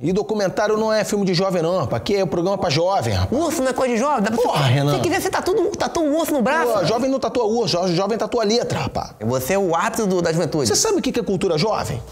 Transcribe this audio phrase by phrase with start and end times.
[0.00, 2.00] E documentário não é filme de jovem, não, rapaz.
[2.02, 3.40] Aqui é um programa pra jovem, rapaz.
[3.40, 4.22] Urso não é coisa de jovem?
[4.22, 4.68] Dá pra Porra, você...
[4.72, 4.94] Renan.
[4.96, 6.72] Se quiser, você tatua, tatua um urso no braço.
[6.72, 9.10] Pô, jovem não tatua urso, jo- jovem tatua letra, rapaz.
[9.20, 10.66] Você é o ápice do- da juventude.
[10.66, 12.02] Você sabe o que que é cultura jovem?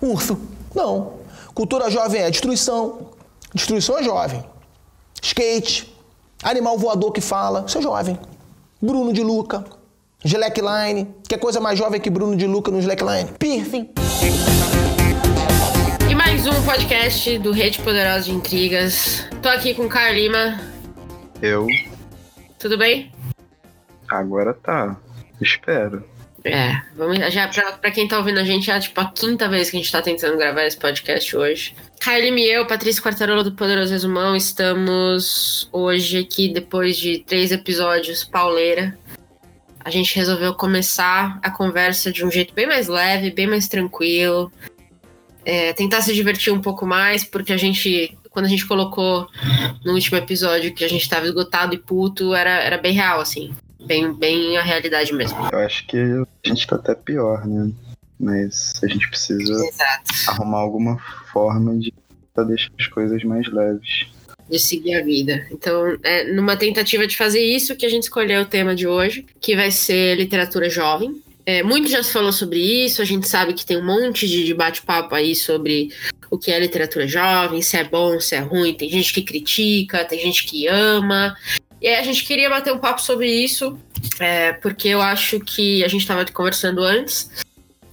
[0.00, 0.38] Urso.
[0.74, 1.12] Não.
[1.54, 3.10] Cultura jovem é destruição.
[3.54, 4.42] Destruição é jovem.
[5.22, 5.94] Skate.
[6.42, 7.64] Animal voador que fala.
[7.66, 8.18] Isso é jovem.
[8.80, 9.62] Bruno de Luca.
[10.24, 11.14] Slackline.
[11.28, 13.30] Que coisa mais jovem que Bruno de Luca no Slackline?
[13.38, 13.90] Piercing.
[16.46, 19.28] Mais um podcast do Rede Poderosa de Intrigas.
[19.42, 20.60] Tô aqui com o Caio Lima.
[21.42, 21.66] Eu
[22.56, 23.10] Tudo bem?
[24.08, 24.96] agora tá.
[25.40, 26.04] Espero.
[26.44, 29.70] É, vamos já pra, pra quem tá ouvindo a gente, é tipo a quinta vez
[29.70, 31.74] que a gente tá tentando gravar esse podcast hoje.
[32.06, 38.22] Lima e eu, Patrícia Quartarolo do Poderoso Resumão, estamos hoje aqui depois de três episódios
[38.22, 38.96] pauleira.
[39.80, 44.52] A gente resolveu começar a conversa de um jeito bem mais leve, bem mais tranquilo.
[45.48, 49.28] É, tentar se divertir um pouco mais, porque a gente, quando a gente colocou
[49.84, 53.54] no último episódio que a gente tava esgotado e puto, era, era bem real, assim.
[53.86, 55.38] Bem, bem a realidade mesmo.
[55.52, 57.70] Eu acho que a gente tá até pior, né?
[58.18, 60.12] Mas a gente precisa Exato.
[60.26, 60.98] arrumar alguma
[61.32, 61.94] forma de
[62.48, 64.06] deixar as coisas mais leves.
[64.50, 65.46] de seguir a vida.
[65.50, 69.24] Então, é numa tentativa de fazer isso que a gente escolheu o tema de hoje,
[69.40, 71.22] que vai ser literatura jovem.
[71.48, 74.52] É, muito já se falou sobre isso, a gente sabe que tem um monte de
[74.52, 75.92] bate-papo aí sobre
[76.28, 80.04] o que é literatura jovem, se é bom, se é ruim, tem gente que critica,
[80.04, 81.36] tem gente que ama.
[81.80, 83.78] E aí a gente queria bater um papo sobre isso,
[84.18, 87.30] é, porque eu acho que a gente estava conversando antes.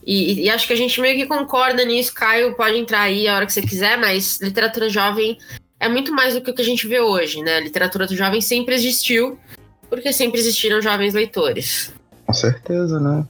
[0.03, 2.11] E, e acho que a gente meio que concorda nisso.
[2.13, 5.37] Caio pode entrar aí a hora que você quiser, mas literatura jovem
[5.79, 7.59] é muito mais do que o que a gente vê hoje, né?
[7.59, 9.37] Literatura jovem sempre existiu,
[9.89, 11.93] porque sempre existiram jovens leitores.
[12.33, 13.27] Com certeza, né?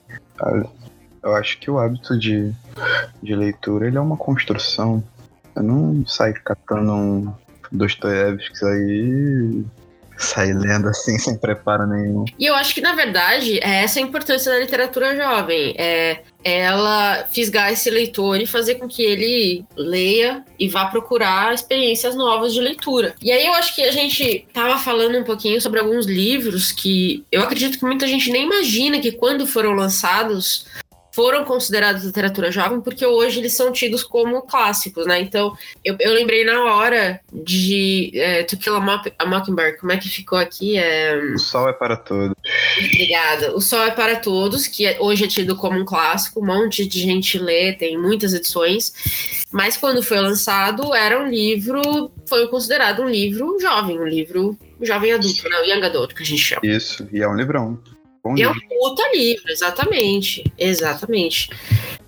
[1.22, 2.54] Eu acho que o hábito de,
[3.22, 5.04] de leitura ele é uma construção.
[5.54, 7.34] Eu não saio catando um
[7.70, 9.66] Dostoiévski aí
[10.24, 12.26] sair lendo assim sem preparo nenhum.
[12.40, 15.76] E eu acho que, na verdade, é essa a importância da literatura jovem.
[15.78, 22.16] É ela fisgar esse leitor e fazer com que ele leia e vá procurar experiências
[22.16, 23.16] novas de leitura.
[23.22, 27.24] E aí eu acho que a gente tava falando um pouquinho sobre alguns livros que
[27.32, 30.66] eu acredito que muita gente nem imagina que quando foram lançados
[31.14, 35.22] foram considerados literatura jovem, porque hoje eles são tidos como clássicos, né?
[35.22, 39.78] Então, eu, eu lembrei na hora de é, To Kill a, Mock- a Mockingbird.
[39.78, 40.78] Como é que ficou aqui?
[40.78, 41.16] É...
[41.36, 42.36] O sol é para todos.
[42.78, 43.56] Obrigada.
[43.56, 46.86] O Sol é para Todos, que é- hoje é tido como um clássico, um monte
[46.88, 48.94] de gente lê, tem muitas edições.
[49.52, 55.14] Mas quando foi lançado, era um livro, foi considerado um livro jovem, um livro jovem
[55.14, 55.60] adulto, né?
[55.60, 56.62] O Young Adult, que a gente chama.
[56.64, 57.80] Isso, e é um livrão.
[58.24, 60.44] Bom E é um puta livro, exatamente.
[60.58, 61.50] Exatamente.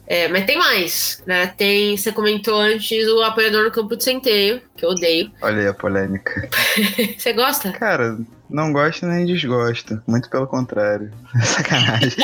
[0.07, 1.47] É, mas tem mais, né?
[1.47, 5.31] Tem, você comentou antes o Apoiador no Campo de Centeio, que eu odeio.
[5.41, 6.47] Olha aí a polêmica.
[7.17, 7.71] Você gosta?
[7.71, 8.17] Cara,
[8.49, 9.99] não gosto nem desgosto.
[10.07, 11.11] Muito pelo contrário.
[11.43, 12.23] Sacanagem.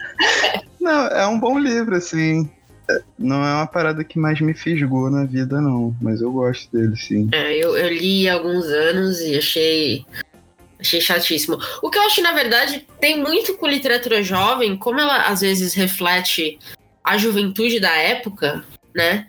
[0.80, 2.50] não, é um bom livro, assim.
[2.88, 5.94] É, Não é uma parada que mais me fisgou na vida, não.
[6.00, 7.28] Mas eu gosto dele, sim.
[7.32, 10.06] É, eu, eu li há alguns anos e achei.
[10.84, 11.58] Achei chatíssimo.
[11.82, 15.72] O que eu acho, na verdade, tem muito com literatura jovem, como ela às vezes
[15.72, 16.58] reflete
[17.02, 18.62] a juventude da época,
[18.94, 19.26] né?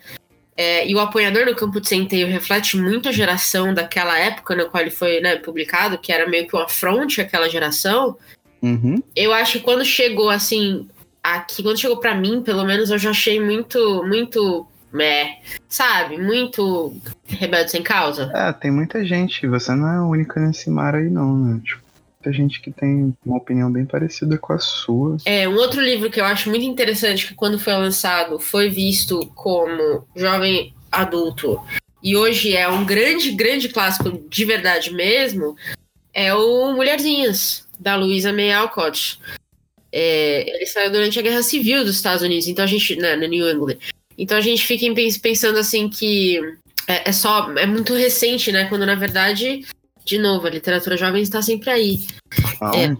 [0.58, 4.66] É, e o Apoiador no Campo de Centeio reflete muito a geração daquela época na
[4.66, 8.18] qual ele foi né, publicado, que era meio que um afronte àquela geração.
[8.62, 9.02] Uhum.
[9.16, 10.88] Eu acho que quando chegou assim,
[11.22, 14.68] aqui, quando chegou pra mim, pelo menos, eu já achei muito, muito.
[14.96, 16.18] Meh, sabe?
[16.18, 16.96] Muito
[17.28, 18.32] rebelde sem causa.
[18.34, 19.48] É, tem muita gente.
[19.48, 21.62] Você não é a única nesse mar aí, não, né?
[21.64, 21.82] Tipo,
[22.26, 25.18] muita gente que tem uma opinião bem parecida com a sua.
[25.26, 29.26] É, um outro livro que eu acho muito interessante, que quando foi lançado foi visto
[29.36, 31.62] como jovem adulto
[32.06, 35.56] e hoje é um grande, grande clássico de verdade mesmo,
[36.14, 39.20] é o Mulherzinhas, da Louisa May Alcott.
[39.92, 43.28] É, ele saiu durante a Guerra Civil dos Estados Unidos, então a gente, né, no
[43.28, 43.78] New England.
[44.18, 46.40] Então a gente fica pens- pensando assim que
[46.88, 49.66] é, é só, é muito recente, né, quando na verdade,
[50.06, 52.08] de novo, a literatura jovem está sempre aí.
[52.56, 52.96] Então, É.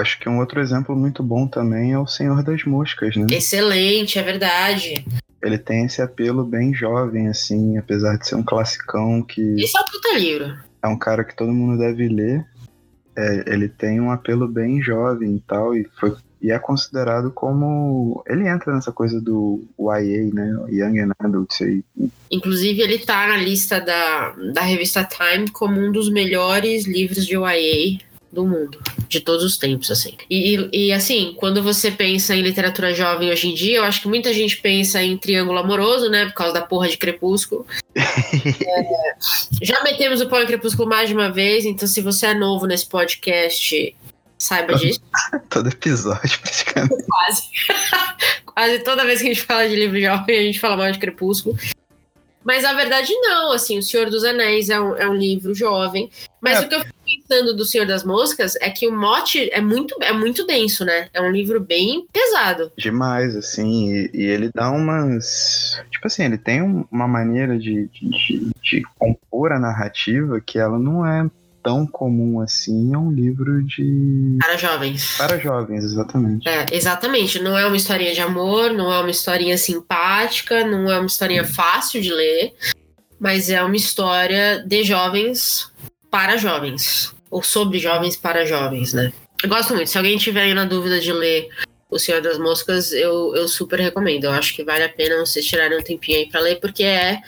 [0.00, 3.26] acho que um outro exemplo muito bom também é o Senhor das Moscas, né?
[3.30, 5.04] Excelente, é verdade.
[5.42, 9.80] Ele tem esse apelo bem jovem, assim, apesar de ser um classicão que Esse é
[9.80, 10.56] um puta livro.
[10.82, 12.44] é um cara que todo mundo deve ler.
[13.18, 18.22] É, ele tem um apelo bem jovem e tal, e, foi, e é considerado como.
[18.26, 20.66] Ele entra nessa coisa do YA, né?
[20.70, 21.82] Young and Adult aí.
[22.30, 27.34] Inclusive, ele tá na lista da, da revista Time como um dos melhores livros de
[27.34, 27.98] YA
[28.30, 28.78] do mundo.
[29.08, 30.14] de todos os tempos, assim.
[30.28, 34.08] E, e, assim, quando você pensa em literatura jovem hoje em dia, eu acho que
[34.08, 36.26] muita gente pensa em triângulo amoroso, né?
[36.26, 37.64] Por causa da porra de Crepúsculo.
[37.94, 39.14] é,
[39.62, 42.66] já metemos o pau em Crepúsculo mais de uma vez, então se você é novo
[42.66, 43.94] nesse podcast,
[44.38, 45.00] saiba disso.
[45.50, 47.04] Todo episódio, praticamente.
[47.06, 47.42] Quase.
[48.46, 50.98] Quase toda vez que a gente fala de livro jovem, a gente fala mal de
[50.98, 51.58] Crepúsculo.
[52.42, 56.08] Mas a verdade não, assim, O Senhor dos Anéis é um, é um livro jovem.
[56.40, 56.60] Mas É.
[56.64, 59.94] o que eu fico pensando do Senhor das Moscas é que o mote é muito,
[60.00, 61.08] é muito denso, né?
[61.12, 62.72] É um livro bem pesado.
[62.78, 65.78] Demais, assim, e, e ele dá umas.
[65.90, 70.58] Tipo assim, ele tem um- uma maneira de, de, de- de compor a narrativa que
[70.58, 71.28] ela não é
[71.66, 72.94] tão comum assim.
[72.94, 74.38] É um livro de.
[74.40, 75.16] Para jovens.
[75.18, 76.48] Para jovens, exatamente.
[76.48, 77.40] É, exatamente.
[77.40, 81.44] Não é uma historinha de amor, não é uma historinha simpática, não é uma historinha
[81.44, 82.54] fácil de ler,
[83.18, 85.72] mas é uma história de jovens
[86.08, 87.12] para jovens.
[87.28, 89.12] Ou sobre jovens para jovens, né?
[89.42, 89.90] Eu gosto muito.
[89.90, 91.48] Se alguém tiver aí na dúvida de ler
[91.90, 94.24] O Senhor das Moscas, eu, eu super recomendo.
[94.24, 97.20] Eu acho que vale a pena vocês tirarem um tempinho aí pra ler, porque é,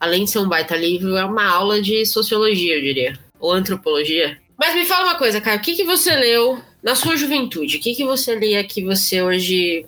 [0.00, 3.23] além de ser um baita livro, é uma aula de sociologia, eu diria.
[3.44, 4.38] Ou antropologia.
[4.58, 7.76] Mas me fala uma coisa, Caio, o que, que você leu na sua juventude?
[7.76, 9.84] O que, que você lia que você hoje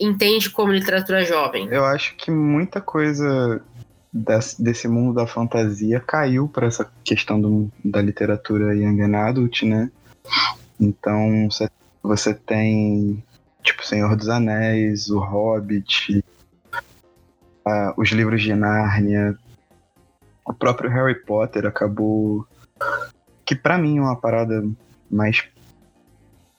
[0.00, 1.68] entende como literatura jovem?
[1.70, 3.62] Eu acho que muita coisa
[4.10, 9.90] des- desse mundo da fantasia caiu para essa questão do- da literatura young adult, né?
[10.80, 11.68] Então você-
[12.02, 13.22] você tem
[13.62, 16.24] tipo Senhor dos Anéis, O Hobbit,
[17.66, 19.36] ah, os livros de Nárnia,
[20.46, 22.46] o próprio Harry Potter acabou
[23.44, 24.64] que pra mim é uma parada
[25.10, 25.44] mais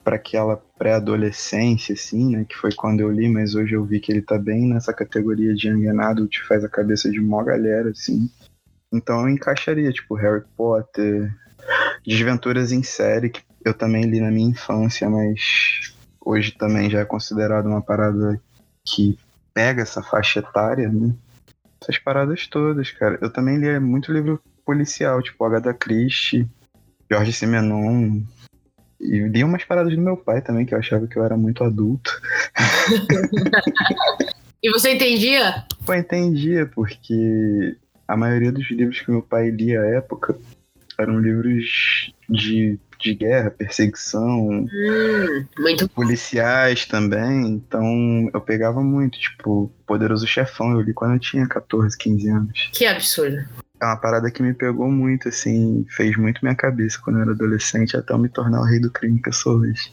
[0.04, 2.46] para aquela pré-adolescência, assim, né?
[2.48, 5.52] Que foi quando eu li, mas hoje eu vi que ele tá bem nessa categoria
[5.52, 8.30] de and adult, faz a cabeça de mó galera, assim.
[8.92, 11.34] Então eu encaixaria, tipo, Harry Potter,
[12.06, 15.92] Desventuras em série, que eu também li na minha infância, mas
[16.24, 18.40] hoje também já é considerado uma parada
[18.84, 19.18] que
[19.52, 21.12] pega essa faixa etária, né?
[21.82, 23.18] Essas paradas todas, cara.
[23.20, 26.48] Eu também li muito livro policial, tipo Agatha Christie,
[27.10, 28.20] Jorge Simenon,
[29.00, 31.62] e li umas paradas do meu pai também, que eu achava que eu era muito
[31.64, 32.10] adulto.
[34.62, 35.64] E você entendia?
[35.84, 37.76] Pô, entendia, porque
[38.08, 40.36] a maioria dos livros que meu pai lia à época
[40.98, 47.46] eram livros de, de guerra, perseguição, Hum, muito policiais também.
[47.46, 52.70] Então eu pegava muito, tipo, Poderoso Chefão, eu li quando eu tinha 14, 15 anos.
[52.72, 53.44] que absurdo.
[53.80, 57.32] É uma parada que me pegou muito, assim, fez muito minha cabeça quando eu era
[57.32, 59.92] adolescente, até eu me tornar o rei do crime que eu sou hoje.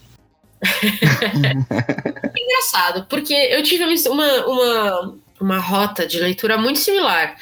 [2.37, 7.35] engraçado, porque eu tive uma, uma, uma rota de leitura muito similar.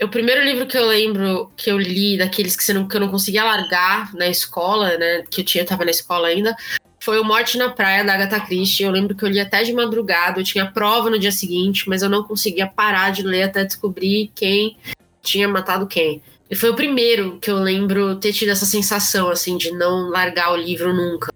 [0.00, 3.08] O primeiro livro que eu lembro que eu li, daqueles que, não, que eu não
[3.08, 5.24] conseguia largar na escola, né?
[5.28, 6.54] Que eu tinha, eu tava na escola ainda,
[7.00, 8.84] foi o Morte na Praia, da Agatha Christie.
[8.84, 12.02] Eu lembro que eu li até de madrugada, eu tinha prova no dia seguinte, mas
[12.02, 14.76] eu não conseguia parar de ler até descobrir quem
[15.22, 16.22] tinha matado quem.
[16.50, 20.52] E foi o primeiro que eu lembro ter tido essa sensação, assim, de não largar
[20.52, 21.32] o livro nunca.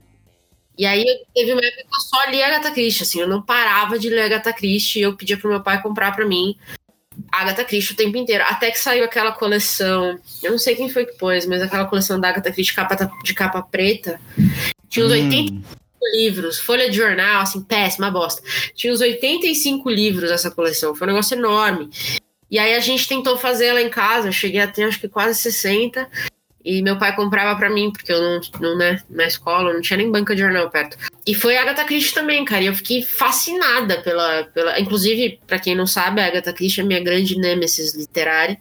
[0.78, 3.98] E aí teve uma época que eu só li Agatha Christie, assim, eu não parava
[3.98, 6.56] de ler Agatha Christie e eu pedia pro meu pai comprar pra mim
[7.30, 8.44] Agatha Christie o tempo inteiro.
[8.46, 12.18] Até que saiu aquela coleção, eu não sei quem foi que pôs, mas aquela coleção
[12.18, 14.20] da Agatha Christie capa, de capa preta.
[14.88, 15.62] Tinha uns 80 Hum,
[16.14, 18.42] livros, folha de jornal, assim, péssima bosta.
[18.74, 21.90] Tinha uns 85 livros essa coleção, foi um negócio enorme.
[22.52, 25.08] E aí a gente tentou fazer ela em casa, eu cheguei a ter acho que
[25.08, 26.06] quase 60.
[26.62, 29.96] E meu pai comprava pra mim, porque eu não, não né, na escola, não tinha
[29.96, 30.98] nem banca de jornal perto.
[31.26, 32.62] E foi a Agatha Christie também, cara.
[32.62, 34.44] E eu fiquei fascinada pela.
[34.44, 34.78] pela...
[34.78, 38.60] Inclusive, pra quem não sabe, a Agatha Christie é minha grande nêmesis literária.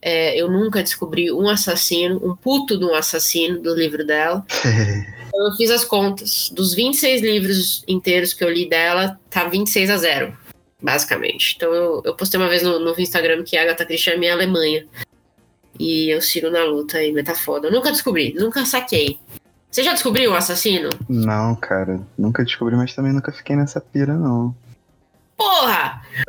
[0.00, 4.42] É, eu nunca descobri um assassino, um puto de um assassino do livro dela.
[5.32, 6.50] Então, eu fiz as contas.
[6.52, 10.36] Dos 26 livros inteiros que eu li dela, tá 26 a 0,
[10.82, 11.54] basicamente.
[11.56, 14.32] Então eu, eu postei uma vez no, no Instagram que a Agatha Christie é minha
[14.32, 14.86] Alemanha.
[15.78, 17.68] E eu sigo na luta aí, mas tá foda.
[17.68, 19.18] Eu nunca descobri, nunca saquei.
[19.70, 20.90] Você já descobriu o assassino?
[21.08, 24.54] não, cara, nunca descobri, mas também nunca fiquei nessa pira, não.
[25.34, 26.02] Porra!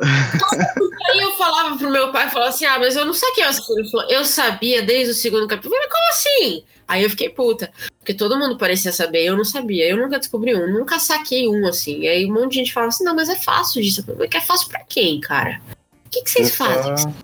[1.10, 3.82] aí eu falava pro meu pai, falava assim, ah, mas eu não saquei o assassino.
[4.08, 5.74] Eu sabia desde o segundo capítulo.
[5.74, 6.64] Eu falei, como assim?
[6.86, 7.70] Aí eu fiquei puta.
[7.98, 9.88] Porque todo mundo parecia saber, eu não sabia.
[9.88, 12.00] Eu nunca descobri um, nunca saquei um, assim.
[12.00, 14.04] E aí um monte de gente falava assim, não, mas é fácil disso.
[14.06, 15.60] Eu que é fácil pra quem, cara?
[16.06, 17.14] O que, que vocês É só- fazem?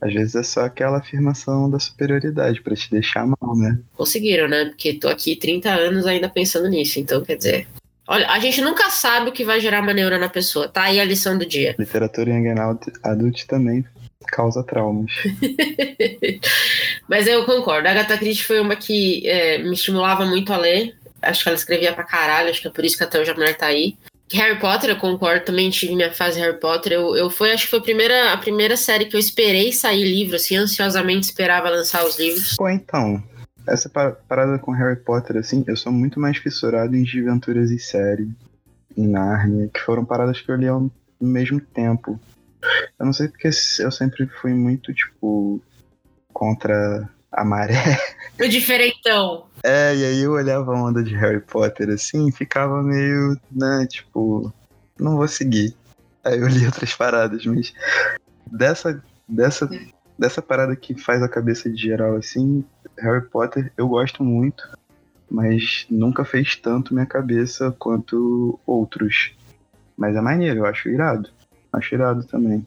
[0.00, 3.80] Às vezes é só aquela afirmação da superioridade pra te deixar mal, né?
[3.96, 4.66] Conseguiram, né?
[4.66, 7.00] Porque tô aqui 30 anos ainda pensando nisso.
[7.00, 7.66] Então, quer dizer...
[8.06, 10.68] Olha, a gente nunca sabe o que vai gerar uma neura na pessoa.
[10.68, 11.74] Tá aí a lição do dia.
[11.78, 13.84] Literatura young and adult- adult também
[14.28, 15.10] causa traumas.
[17.08, 17.88] Mas eu concordo.
[17.88, 20.94] A Agatha Christie foi uma que é, me estimulava muito a ler.
[21.22, 23.34] Acho que ela escrevia pra caralho, acho que é por isso que até hoje a
[23.34, 23.96] mulher tá aí.
[24.32, 26.92] Harry Potter, eu concordo, também tive minha fase Harry Potter.
[26.92, 30.04] Eu, eu foi, acho que foi a primeira, a primeira série que eu esperei sair
[30.04, 32.54] livro, assim, ansiosamente esperava lançar os livros.
[32.56, 33.22] Pô, então,
[33.66, 37.78] essa pa- parada com Harry Potter, assim, eu sou muito mais fissurado em Desventuras em
[37.78, 38.28] Série,
[38.96, 42.20] em Narnia, que foram paradas que eu li ao mesmo tempo.
[43.00, 45.62] Eu não sei porque eu sempre fui muito, tipo,
[46.38, 47.98] contra a maré.
[48.40, 49.46] O diferentão.
[49.64, 53.84] É, e aí eu olhava a onda de Harry Potter assim, e ficava meio, né,
[53.90, 54.52] tipo,
[54.96, 55.74] não vou seguir.
[56.24, 57.74] Aí eu li outras paradas, mas
[58.46, 59.68] dessa, dessa,
[60.16, 62.64] dessa parada que faz a cabeça de geral assim,
[62.96, 64.62] Harry Potter eu gosto muito,
[65.28, 69.32] mas nunca fez tanto minha cabeça quanto outros.
[69.96, 71.28] Mas é maneiro, eu acho irado.
[71.72, 72.64] Acho irado também.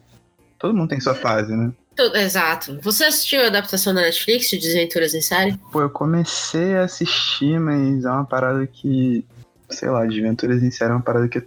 [0.58, 1.72] Todo mundo tem sua fase, né?
[1.96, 2.78] Tu- Exato.
[2.82, 5.58] Você assistiu a adaptação da Netflix de Desventuras em Série?
[5.70, 9.24] Pô, eu comecei a assistir, mas é uma parada que,
[9.70, 11.42] sei lá, Desventuras em Série é uma parada que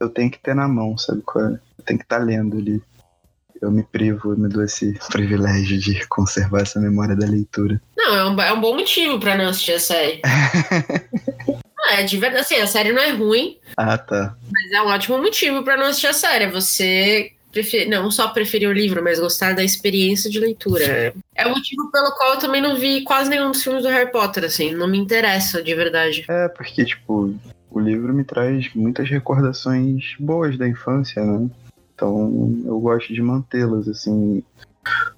[0.00, 1.40] eu tenho que ter na mão, sabe é?
[1.78, 2.82] Eu tenho que estar lendo ali.
[3.60, 7.78] Eu me privo, eu me dou esse privilégio de conservar essa memória da leitura.
[7.94, 10.22] Não, é um, é um bom motivo pra não assistir a série.
[11.92, 12.40] é de verdade.
[12.44, 14.34] Assim, a série não é ruim, Ah, tá.
[14.50, 16.44] mas é um ótimo motivo pra não assistir a série.
[16.44, 17.86] É Você prefer...
[17.86, 21.14] não só preferir o livro, mas gostar da experiência de leitura.
[21.34, 24.10] É o motivo pelo qual eu também não vi quase nenhum dos filmes do Harry
[24.10, 24.74] Potter, assim.
[24.74, 26.24] Não me interessa, de verdade.
[26.28, 27.34] É, porque, tipo,
[27.70, 31.48] o livro me traz muitas recordações boas da infância, né?
[31.94, 34.42] Então eu gosto de mantê-las, assim.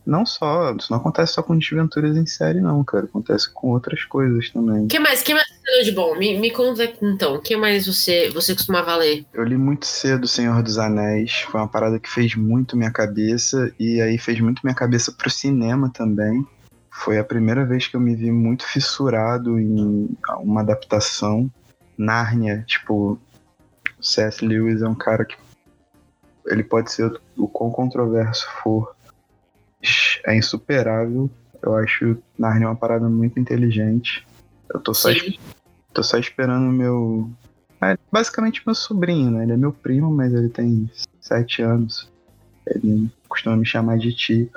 [0.05, 3.05] Não só, isso não acontece só com desventuras em série, não, cara.
[3.05, 4.85] Acontece com outras coisas também.
[4.85, 5.23] O que mais?
[5.23, 6.17] que mais você leu de bom?
[6.17, 7.37] Me, me conta então.
[7.37, 9.25] O que mais você, você costumava ler?
[9.33, 13.73] Eu li muito cedo Senhor dos Anéis, foi uma parada que fez muito minha cabeça,
[13.79, 16.45] e aí fez muito minha cabeça pro cinema também.
[16.91, 20.09] Foi a primeira vez que eu me vi muito fissurado em
[20.41, 21.51] uma adaptação.
[21.97, 23.19] Nárnia, tipo,
[23.99, 24.45] o C.S.
[24.45, 25.37] Lewis é um cara que
[26.47, 28.95] ele pode ser o quão controverso for,
[30.27, 31.31] é insuperável.
[31.63, 34.27] Eu acho Nárnia uma parada muito inteligente.
[34.73, 35.39] Eu tô só, Sim.
[35.93, 37.31] tô só esperando o meu.
[37.81, 39.43] É basicamente meu sobrinho, né?
[39.43, 42.11] Ele é meu primo, mas ele tem sete anos.
[42.67, 44.51] Ele costuma me chamar de tio.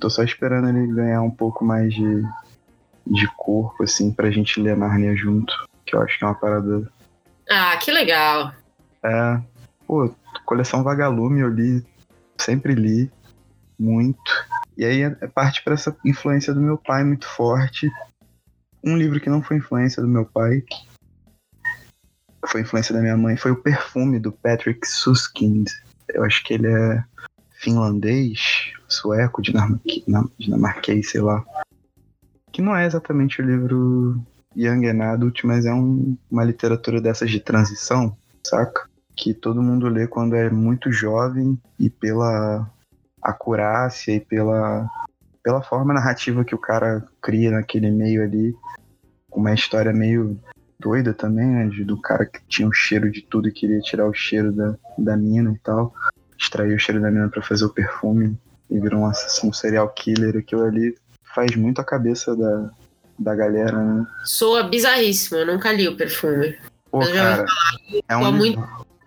[0.00, 2.22] Tô só esperando ele ganhar um pouco mais de,
[3.06, 5.54] de corpo, assim, pra gente ler Narnia junto.
[5.86, 6.90] Que eu acho que é uma parada.
[7.48, 8.52] Ah, que legal.
[9.02, 9.40] É.
[9.86, 10.12] Pô,
[10.44, 11.84] coleção Vagalume eu li,
[12.38, 13.10] sempre li,
[13.78, 14.32] muito.
[14.76, 17.90] E aí é parte pra essa influência do meu pai muito forte.
[18.84, 20.62] Um livro que não foi influência do meu pai,
[22.46, 25.68] foi influência da minha mãe, foi o Perfume do Patrick Suskind.
[26.08, 27.04] Eu acho que ele é
[27.50, 29.42] finlandês, sueco,
[30.06, 31.44] na- dinamarquês, sei lá.
[32.52, 34.22] Que não é exatamente o livro
[34.56, 38.16] Young and Adult, mas é um- uma literatura dessas de transição,
[38.46, 38.88] saca?
[39.16, 42.70] Que todo mundo lê quando é muito jovem e pela
[43.30, 44.88] acurácia e pela,
[45.42, 48.54] pela forma narrativa que o cara cria naquele meio ali.
[49.32, 50.40] Uma história meio
[50.78, 51.70] doida também, né?
[51.84, 55.16] Do cara que tinha o cheiro de tudo e queria tirar o cheiro da, da
[55.16, 55.92] mina e tal.
[56.38, 58.38] Extraiu o cheiro da mina pra fazer o perfume
[58.70, 60.36] e virou um assassino serial killer.
[60.36, 60.94] Aquilo ali
[61.34, 62.70] faz muito a cabeça da,
[63.18, 64.06] da galera, né?
[64.24, 66.56] Soa bizarríssimo, eu nunca li o perfume.
[66.90, 67.44] Pô, Eu cara,
[68.08, 68.58] é um, muito-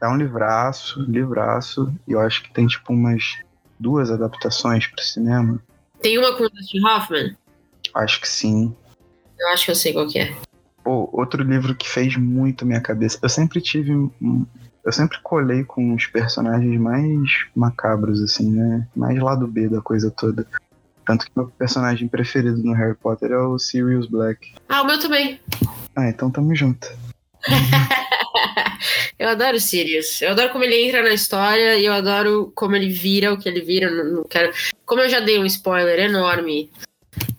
[0.02, 3.38] é um livraço, livraço, e eu acho que tem tipo umas
[3.80, 5.62] duas adaptações pro cinema.
[6.02, 7.36] Tem uma com o Dustin Hoffman?
[7.96, 8.76] Acho que sim.
[9.40, 10.36] Eu acho que eu sei qual que é.
[10.84, 13.20] Pô, outro livro que fez muito minha cabeça.
[13.22, 13.92] Eu sempre tive.
[14.84, 18.88] Eu sempre colei com os personagens mais macabros, assim, né?
[18.96, 20.46] Mais lado B da coisa toda.
[21.06, 24.54] Tanto que meu personagem preferido no Harry Potter é o Sirius Black.
[24.68, 25.40] Ah, o meu também.
[25.96, 26.88] Ah, então tamo junto.
[29.18, 30.22] Eu adoro o Sirius.
[30.22, 33.48] Eu adoro como ele entra na história e eu adoro como ele vira o que
[33.50, 33.90] ele vira.
[33.90, 34.52] Não, não quero...
[34.86, 36.70] Como eu já dei um spoiler enorme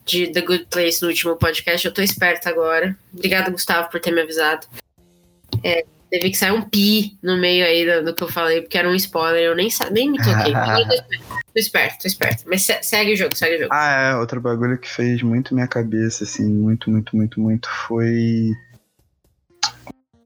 [0.04, 2.96] de The Good Place no último podcast, eu tô esperta agora.
[3.14, 4.66] Obrigada, Gustavo, por ter me avisado.
[5.62, 8.76] É, teve que sair um pi no meio aí do, do que eu falei, porque
[8.78, 10.52] era um spoiler, eu nem, nem me toquei.
[11.52, 12.44] Tô esperto, tô esperto.
[12.46, 13.70] Mas se- segue o jogo, segue o jogo.
[13.74, 18.52] Ah, é, outro bagulho que fez muito minha cabeça, assim, muito, muito, muito, muito, foi.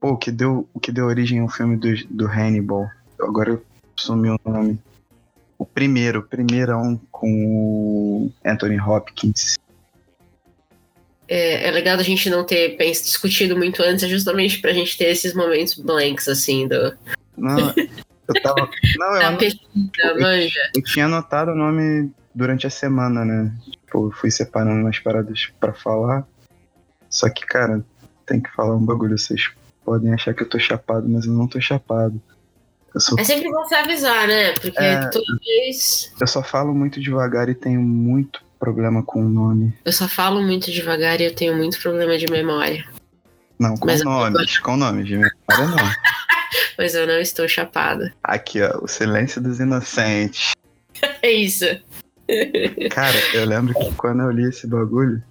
[0.05, 2.87] Pô, o que deu, o que deu origem ao filme do, do Hannibal.
[3.19, 4.79] Agora eu sumi o nome.
[5.57, 9.55] O primeiro, o primeirão com o Anthony Hopkins.
[11.27, 15.33] É, é legal a gente não ter discutido muito antes, justamente pra gente ter esses
[15.33, 16.95] momentos blanks, assim, do,
[17.35, 18.69] Não, eu tava.
[18.99, 20.71] Não, eu, pesquisa, manja.
[20.75, 23.51] eu tinha anotado o nome durante a semana, né?
[23.71, 26.27] Tipo, eu fui separando umas paradas pra falar.
[27.09, 27.83] Só que, cara,
[28.27, 29.17] tenho que falar um bagulho.
[29.17, 29.49] Vocês
[29.85, 32.19] podem achar que eu tô chapado, mas eu não tô chapado.
[32.93, 34.53] Eu só, É sempre bom você avisar, né?
[34.53, 35.07] Porque É.
[35.09, 36.11] toda vez.
[36.19, 39.73] eu só falo muito devagar e tenho muito problema com o nome.
[39.85, 42.85] Eu só falo muito devagar e eu tenho muito problema de memória.
[43.59, 45.75] Não, com Mas eu- nomes, com nomes, de memória não.
[46.77, 48.13] Mas eu não estou chapada.
[48.23, 50.51] Aqui, ó, o silêncio dos inocentes.
[51.21, 51.65] É isso.
[52.91, 55.21] Cara, eu lembro que quando eu li esse bagulho,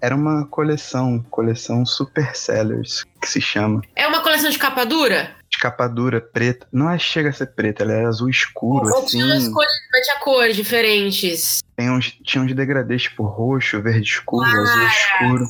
[0.00, 3.82] era uma coleção, coleção Super Sellers, que se chama.
[3.96, 5.34] É uma coleção de capa dura?
[5.50, 6.66] De capa dura, preta.
[6.72, 9.52] Não é chega a ser preta, ela é azul escuro, Ou tinha umas assim.
[9.52, 11.62] cores, mete a cores diferentes.
[11.76, 15.44] Tem uns, tinha uns degradês tipo roxo, verde escuro, azul escuro.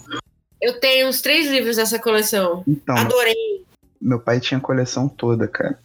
[0.61, 2.64] Eu tenho uns três livros dessa coleção.
[2.67, 3.64] Então, Adorei.
[4.00, 5.78] meu pai tinha a coleção toda, cara.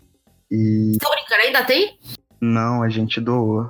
[0.50, 1.98] E Tô brincando, ainda tem?
[2.42, 3.70] não, a gente doou.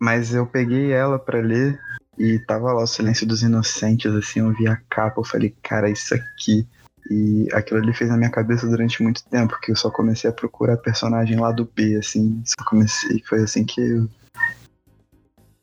[0.00, 1.78] Mas eu peguei ela pra ler
[2.18, 5.88] e tava lá o Silêncio dos Inocentes, assim, eu vi a capa, eu falei, cara,
[5.88, 6.66] isso aqui.
[7.10, 10.32] E aquilo ali fez na minha cabeça durante muito tempo, que eu só comecei a
[10.32, 14.08] procurar personagem lá do B, assim, só comecei, foi assim que eu,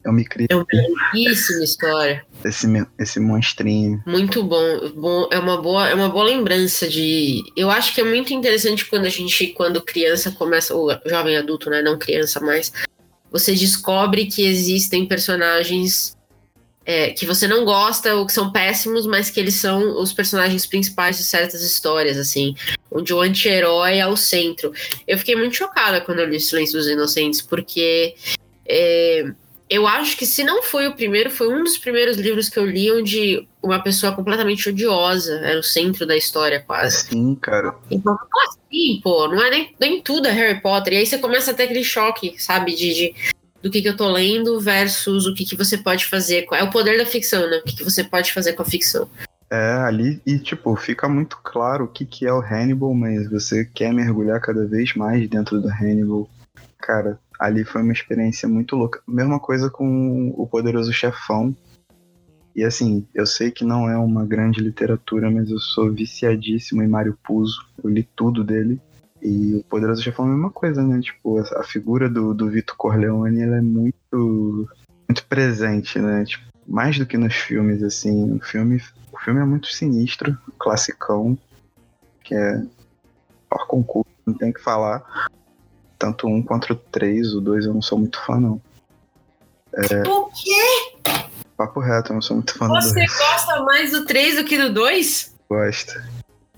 [0.03, 2.25] eu me criei É uma belíssima história.
[2.43, 4.01] esse, esse monstrinho.
[4.07, 4.89] Muito bom.
[4.95, 5.27] bom.
[5.31, 7.43] É uma boa, é uma boa lembrança de.
[7.55, 11.69] Eu acho que é muito interessante quando a gente, quando criança começa, ou jovem adulto,
[11.69, 11.81] né?
[11.81, 12.71] Não criança mais,
[13.31, 16.14] você descobre que existem personagens
[16.85, 20.65] é, que você não gosta ou que são péssimos, mas que eles são os personagens
[20.65, 22.55] principais de certas histórias, assim,
[22.91, 24.71] onde o anti-herói é o centro.
[25.07, 28.13] Eu fiquei muito chocada quando eu li Silêncio dos Inocentes, porque
[28.67, 29.25] é,
[29.67, 32.65] eu acho que se não foi o primeiro, foi um dos primeiros livros que eu
[32.65, 37.07] li onde uma pessoa completamente odiosa era o centro da história, quase.
[37.07, 37.73] Sim, cara.
[37.89, 39.27] Então, como assim, pô?
[39.27, 40.93] Não é nem, nem tudo é Harry Potter.
[40.93, 43.15] E aí você começa a ter aquele choque, sabe, de, de-
[43.65, 46.45] do que, que eu tô lendo versus o que, que você pode fazer.
[46.53, 47.57] É o poder da ficção, né?
[47.57, 49.09] O que, que você pode fazer com a ficção.
[49.49, 53.65] É, ali, e tipo, fica muito claro o que, que é o Hannibal, mas você
[53.65, 56.29] quer mergulhar cada vez mais dentro do Hannibal.
[56.77, 59.01] Cara, ali foi uma experiência muito louca.
[59.07, 61.55] Mesma coisa com o Poderoso Chefão.
[62.55, 66.87] E assim, eu sei que não é uma grande literatura, mas eu sou viciadíssimo em
[66.87, 67.65] Mário Puzo.
[67.83, 68.79] Eu li tudo dele.
[69.25, 71.01] E o Poderoso Chefão é a mesma coisa, né?
[71.01, 74.69] Tipo, a, figura do, do Vitor Corleone, ela é muito,
[75.09, 76.23] muito presente, né?
[76.25, 78.33] Tipo, mais do que nos filmes, assim.
[78.33, 78.79] O filme
[79.11, 81.37] o filme é muito sinistro, classicão,
[82.23, 82.61] que é
[83.49, 85.27] par concurso, não tem o que falar.
[85.97, 88.61] Tanto um quanto o três, o dois eu não sou muito fã, não.
[90.03, 91.31] Por quê?
[91.57, 93.17] Papo reto, eu não sou muito fã do Você dois.
[93.17, 95.33] gosta mais do 3 do que do 2?
[95.49, 95.93] Gosto.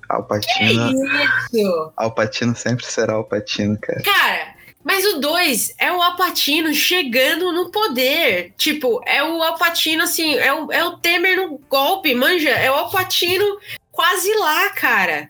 [0.09, 1.05] Alpatino,
[1.53, 1.91] Isso!
[1.95, 4.01] Alpatino sempre será Alpatino, cara.
[4.03, 8.53] Cara, mas o 2 é o Alpatino chegando no poder.
[8.57, 12.51] Tipo, é o Alpatino, assim, é o, é o Temer no golpe, manja?
[12.51, 13.59] É o Alpatino
[13.91, 15.29] quase lá, cara.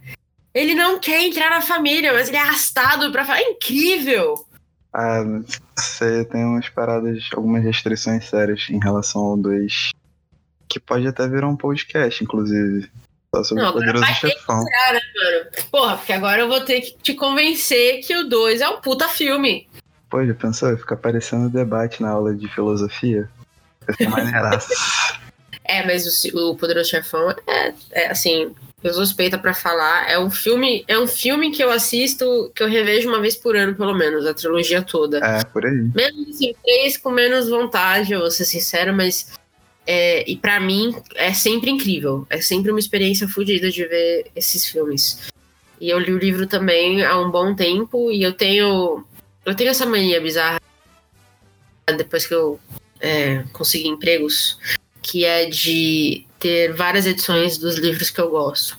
[0.53, 3.39] Ele não quer entrar na família, mas ele é arrastado pra falar.
[3.39, 4.45] É incrível!
[4.93, 5.23] Ah,
[5.75, 9.91] você tem umas paradas, algumas restrições sérias em relação ao 2.
[10.67, 12.89] Que pode até virar um podcast, inclusive.
[13.35, 14.65] Só sobre Não, o agora Poderoso vai ter Chefão.
[15.69, 19.07] Porra, porque agora eu vou ter que te convencer que o 2 é um puta
[19.07, 19.67] filme.
[20.09, 20.77] Pô, já pensou?
[20.77, 23.29] Fica parecendo debate na aula de filosofia.
[24.09, 24.73] Maneiraço.
[25.69, 30.09] É, mas o, o Poderoso Chefão é, é, assim, eu suspeita pra falar.
[30.09, 33.55] É um filme, é um filme que eu assisto, que eu revejo uma vez por
[33.57, 35.17] ano, pelo menos, a trilogia toda.
[35.17, 35.91] é, por aí.
[35.93, 39.33] Menos assim, três com menos vontade, eu vou ser sincero, mas.
[39.89, 42.27] É, e pra mim é sempre incrível.
[42.29, 45.29] É sempre uma experiência fodida de ver esses filmes.
[45.79, 49.05] E eu li o livro também há um bom tempo e eu tenho.
[49.45, 50.59] Eu tenho essa mania bizarra
[51.95, 52.59] depois que eu
[52.99, 54.59] é, consegui empregos,
[55.01, 58.77] que é de ter várias edições dos livros que eu gosto.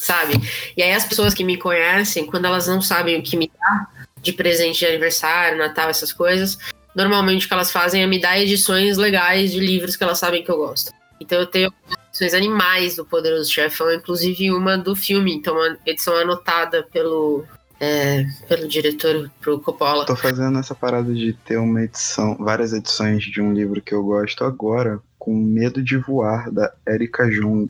[0.00, 0.34] Sabe?
[0.76, 3.88] E aí as pessoas que me conhecem, quando elas não sabem o que me dá
[4.20, 6.58] de presente de aniversário, Natal, essas coisas,
[6.94, 10.42] normalmente o que elas fazem é me dar edições legais de livros que elas sabem
[10.42, 10.92] que eu gosto.
[11.20, 11.72] Então eu tenho
[12.08, 17.44] edições animais do Poderoso Chefão, inclusive uma do filme, então uma edição anotada pelo,
[17.78, 20.06] é, pelo diretor pro Coppola.
[20.06, 24.02] Tô fazendo essa parada de ter uma edição, várias edições de um livro que eu
[24.02, 27.68] gosto agora, com Medo de Voar, da Erika Jung.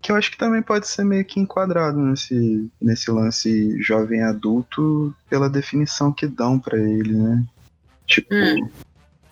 [0.00, 5.14] Que eu acho que também pode ser meio que enquadrado nesse, nesse lance jovem adulto
[5.28, 7.44] pela definição que dão pra ele, né?
[8.08, 8.68] Tipo, Hum.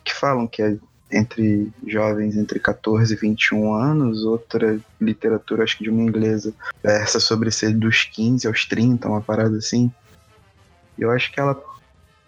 [0.05, 0.77] que falam que é
[1.11, 7.19] entre jovens entre 14 e 21 anos, outra literatura, acho que de uma inglesa, versa
[7.19, 9.91] sobre ser dos 15 aos 30, uma parada assim.
[10.99, 11.61] E eu acho que ela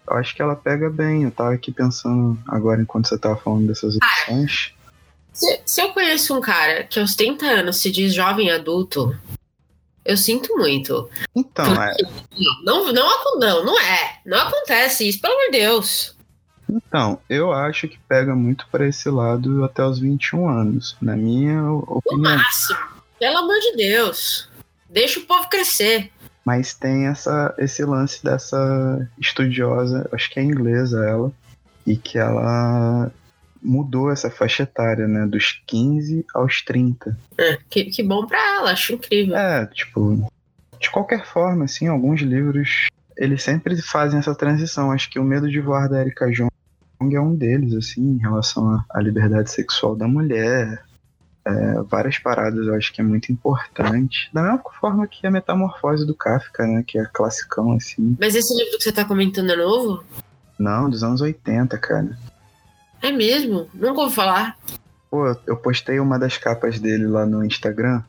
[0.09, 1.23] eu acho que ela pega bem.
[1.23, 4.73] Eu tava aqui pensando agora enquanto você tava falando dessas opções.
[5.31, 9.15] Se, se eu conheço um cara que aos 30 anos se diz jovem adulto,
[10.03, 11.07] eu sinto muito.
[11.35, 11.93] Então, é,
[12.63, 14.19] Não, não, não, não é.
[14.25, 16.17] Não acontece isso, pelo amor de Deus.
[16.69, 21.71] Então, eu acho que pega muito para esse lado até os 21 anos, na minha
[21.71, 22.35] opinião.
[22.35, 22.79] máximo.
[23.19, 24.49] Pelo amor de Deus.
[24.89, 26.11] Deixa o povo crescer.
[26.45, 31.31] Mas tem essa, esse lance dessa estudiosa, acho que é inglesa ela,
[31.85, 33.11] e que ela
[33.61, 35.25] mudou essa faixa etária, né?
[35.27, 37.17] Dos 15 aos 30.
[37.37, 39.35] É, que, que bom pra ela, acho incrível.
[39.35, 40.29] É, tipo,
[40.79, 44.91] de qualquer forma, assim, alguns livros, eles sempre fazem essa transição.
[44.91, 46.31] Acho que o Medo de Voar da Erika
[46.99, 50.83] Jong é um deles, assim, em relação à- à liberdade sexual da mulher.
[51.45, 54.29] É, várias paradas eu acho que é muito importante.
[54.33, 56.83] Da mesma forma que a Metamorfose do Kafka, né?
[56.85, 58.15] Que é classicão, assim.
[58.19, 60.03] Mas esse livro que você tá comentando é novo?
[60.59, 62.17] Não, dos anos 80, cara.
[63.01, 63.69] É mesmo?
[63.73, 64.57] Nunca ouvi falar.
[65.09, 68.03] Pô, eu postei uma das capas dele lá no Instagram.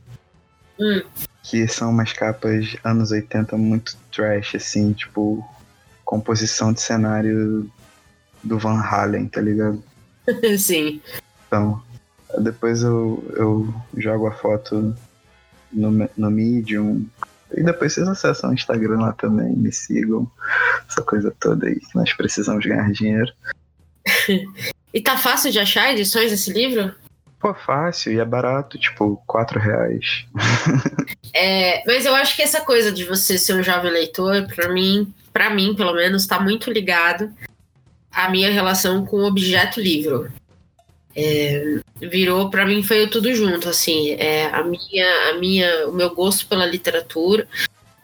[0.79, 1.03] Hum.
[1.44, 5.42] Que são umas capas anos 80 muito trash, assim, tipo,
[6.05, 7.70] composição de cenário
[8.42, 9.83] do Van Halen, tá ligado?
[10.59, 11.00] Sim.
[11.46, 11.83] Então,
[12.38, 14.94] depois eu, eu jogo a foto
[15.72, 17.07] no, no Medium.
[17.53, 20.31] E depois vocês acessam o Instagram lá também, me sigam.
[20.88, 23.33] Essa coisa toda aí, que nós precisamos ganhar dinheiro.
[24.92, 26.92] E tá fácil de achar edições desse livro?
[27.38, 30.26] Pô, fácil e é barato, tipo, 4 reais.
[31.33, 35.14] É, mas eu acho que essa coisa de você ser um jovem leitor, pra mim,
[35.33, 37.33] para mim, pelo menos, tá muito ligado
[38.24, 40.30] à minha relação com o objeto livro.
[41.14, 46.14] É, virou, pra mim, foi tudo junto, assim, é, a minha, a minha, o meu
[46.14, 47.48] gosto pela literatura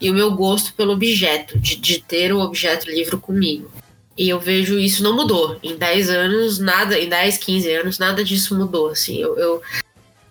[0.01, 3.71] e o meu gosto pelo objeto, de, de ter o objeto livro comigo.
[4.17, 5.59] E eu vejo isso não mudou.
[5.63, 9.19] Em 10 anos, nada, em 10, 15 anos, nada disso mudou, assim.
[9.21, 9.63] Eu, eu,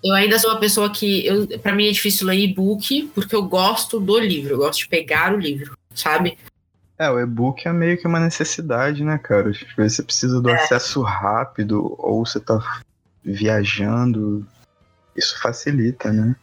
[0.04, 3.44] eu ainda sou uma pessoa que, eu, para mim é difícil ler e-book, porque eu
[3.44, 6.38] gosto do livro, eu gosto de pegar o livro, sabe?
[6.98, 9.50] É, o e-book é meio que uma necessidade, né, cara?
[9.50, 12.82] Às vezes você precisa do acesso rápido ou você tá
[13.24, 14.46] viajando.
[15.16, 16.36] Isso facilita, né?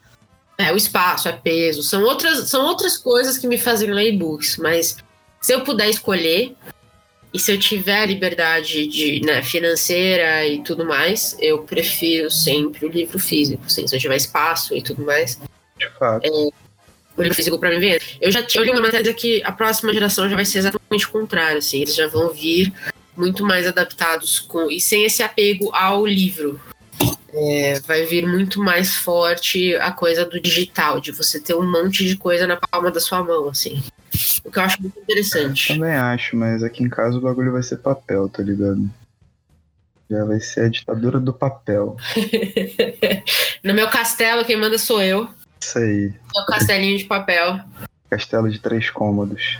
[0.58, 4.58] É, o espaço, é peso, são outras, são outras coisas que me fazem ler e-books,
[4.58, 4.96] mas
[5.40, 6.54] se eu puder escolher,
[7.32, 12.84] e se eu tiver a liberdade de, né, financeira e tudo mais, eu prefiro sempre
[12.84, 15.40] o livro físico, assim, se eu tiver espaço e tudo mais.
[15.78, 16.52] De fato.
[17.16, 18.02] O livro físico para mim ver.
[18.20, 21.06] Eu já tinha eu li uma matéria que a próxima geração já vai ser exatamente
[21.06, 22.72] o contrário, assim, eles já vão vir
[23.16, 26.60] muito mais adaptados com e sem esse apego ao livro.
[27.34, 32.04] É, vai vir muito mais forte a coisa do digital, de você ter um monte
[32.04, 33.82] de coisa na palma da sua mão, assim.
[34.44, 35.74] O que eu acho muito interessante.
[35.74, 38.88] Também acho, mas aqui em casa o bagulho vai ser papel, tá ligado?
[40.10, 41.96] Já vai ser a ditadura do papel.
[43.64, 45.26] no meu castelo, quem manda sou eu.
[45.62, 46.12] Isso aí.
[46.34, 47.60] Meu castelinho de papel.
[48.10, 49.58] Castelo de três cômodos.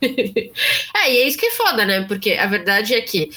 [0.96, 2.04] É, e é isso que é foda, né?
[2.04, 3.30] Porque a verdade é que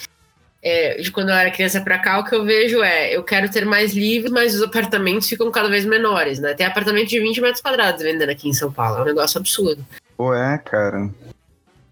[0.61, 3.49] é, de quando eu era criança pra cá, o que eu vejo é eu quero
[3.49, 6.53] ter mais livros, mas os apartamentos ficam cada vez menores, né?
[6.53, 8.99] Tem apartamento de 20 metros quadrados vendendo aqui em São Paulo.
[8.99, 9.85] É um negócio absurdo.
[10.15, 11.09] Pô, é, cara.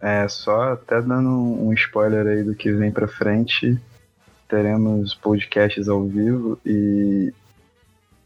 [0.02, 3.78] É, só até dando um spoiler aí do que vem pra frente,
[4.48, 7.34] teremos podcasts ao vivo e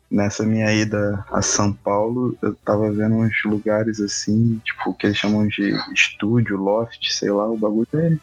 [0.09, 5.17] nessa minha ida a São Paulo, eu tava vendo uns lugares assim, tipo, que eles
[5.17, 8.17] chamam de estúdio, loft, sei lá, o bagulho é.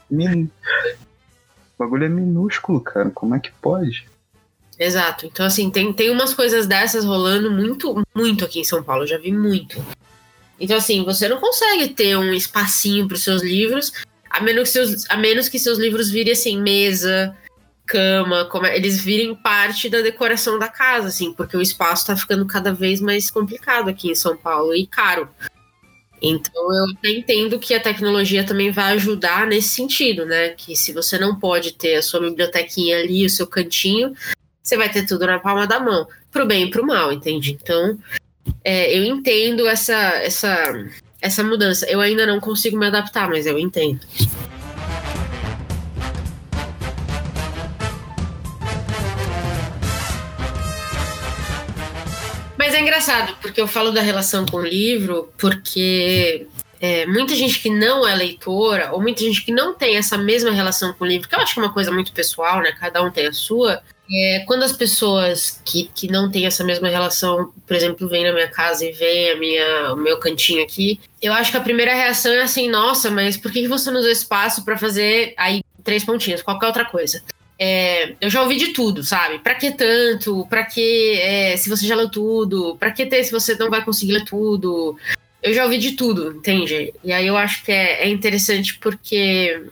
[1.74, 3.10] O bagulho é minúsculo, cara.
[3.10, 4.06] Como é que pode?
[4.78, 5.26] Exato.
[5.26, 9.04] Então, assim, tem, tem umas coisas dessas rolando muito, muito aqui em São Paulo.
[9.04, 9.82] Eu já vi muito.
[10.58, 13.92] Então, assim, você não consegue ter um espacinho para os seus livros,
[14.30, 17.36] a menos, que seus, a menos que seus livros virem assim, mesa,
[17.86, 22.16] cama, como é- eles virem parte da decoração da casa, assim, porque o espaço tá
[22.16, 25.28] ficando cada vez mais complicado aqui em São Paulo e caro.
[26.20, 30.50] Então eu até entendo que a tecnologia também vai ajudar nesse sentido, né?
[30.50, 34.14] Que se você não pode ter a sua bibliotequinha ali, o seu cantinho,
[34.62, 37.52] você vai ter tudo na palma da mão, pro bem e pro mal, entende?
[37.52, 37.98] Então,
[38.64, 40.72] é, eu entendo essa, essa,
[41.20, 41.86] essa mudança.
[41.88, 44.00] Eu ainda não consigo me adaptar, mas eu entendo.
[52.96, 56.46] Engraçado, porque eu falo da relação com o livro, porque
[56.80, 60.50] é, muita gente que não é leitora, ou muita gente que não tem essa mesma
[60.50, 62.72] relação com o livro, que eu acho que é uma coisa muito pessoal, né?
[62.72, 63.82] Cada um tem a sua.
[64.10, 68.32] É, quando as pessoas que, que não têm essa mesma relação, por exemplo, vêm na
[68.32, 71.94] minha casa e veem a minha, o meu cantinho aqui, eu acho que a primeira
[71.94, 76.04] reação é assim, nossa, mas por que você não usou espaço para fazer aí três
[76.04, 77.22] pontinhos, qualquer outra coisa?
[77.58, 79.38] É, eu já ouvi de tudo, sabe?
[79.38, 80.46] Pra que tanto?
[80.48, 82.76] Pra que é, se você já leu tudo?
[82.76, 84.98] Pra que ter se você não vai conseguir ler tudo?
[85.42, 86.92] Eu já ouvi de tudo, entende?
[87.02, 89.64] E aí eu acho que é, é interessante porque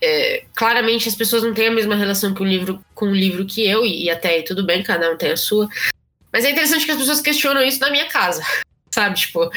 [0.00, 3.46] é, claramente as pessoas não têm a mesma relação com o livro, com o livro
[3.46, 5.68] que eu, e, e até aí tudo bem, cada um tem a sua.
[6.32, 8.42] Mas é interessante que as pessoas questionam isso na minha casa,
[8.92, 9.16] sabe?
[9.16, 9.50] Tipo.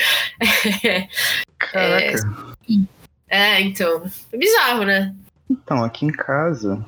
[1.60, 2.56] Caraca.
[3.28, 4.10] É, então.
[4.32, 5.14] É bizarro, né?
[5.50, 6.84] Então, aqui em casa,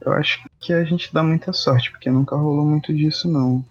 [0.00, 3.64] eu acho que a gente dá muita sorte, porque nunca rolou muito disso, não.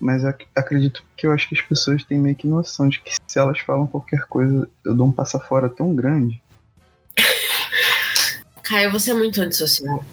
[0.00, 3.14] Mas ac- acredito que eu acho que as pessoas têm meio que noção de que
[3.26, 6.42] se elas falam qualquer coisa, eu dou um passa fora tão grande.
[8.62, 10.04] Caio, você é muito antissocial.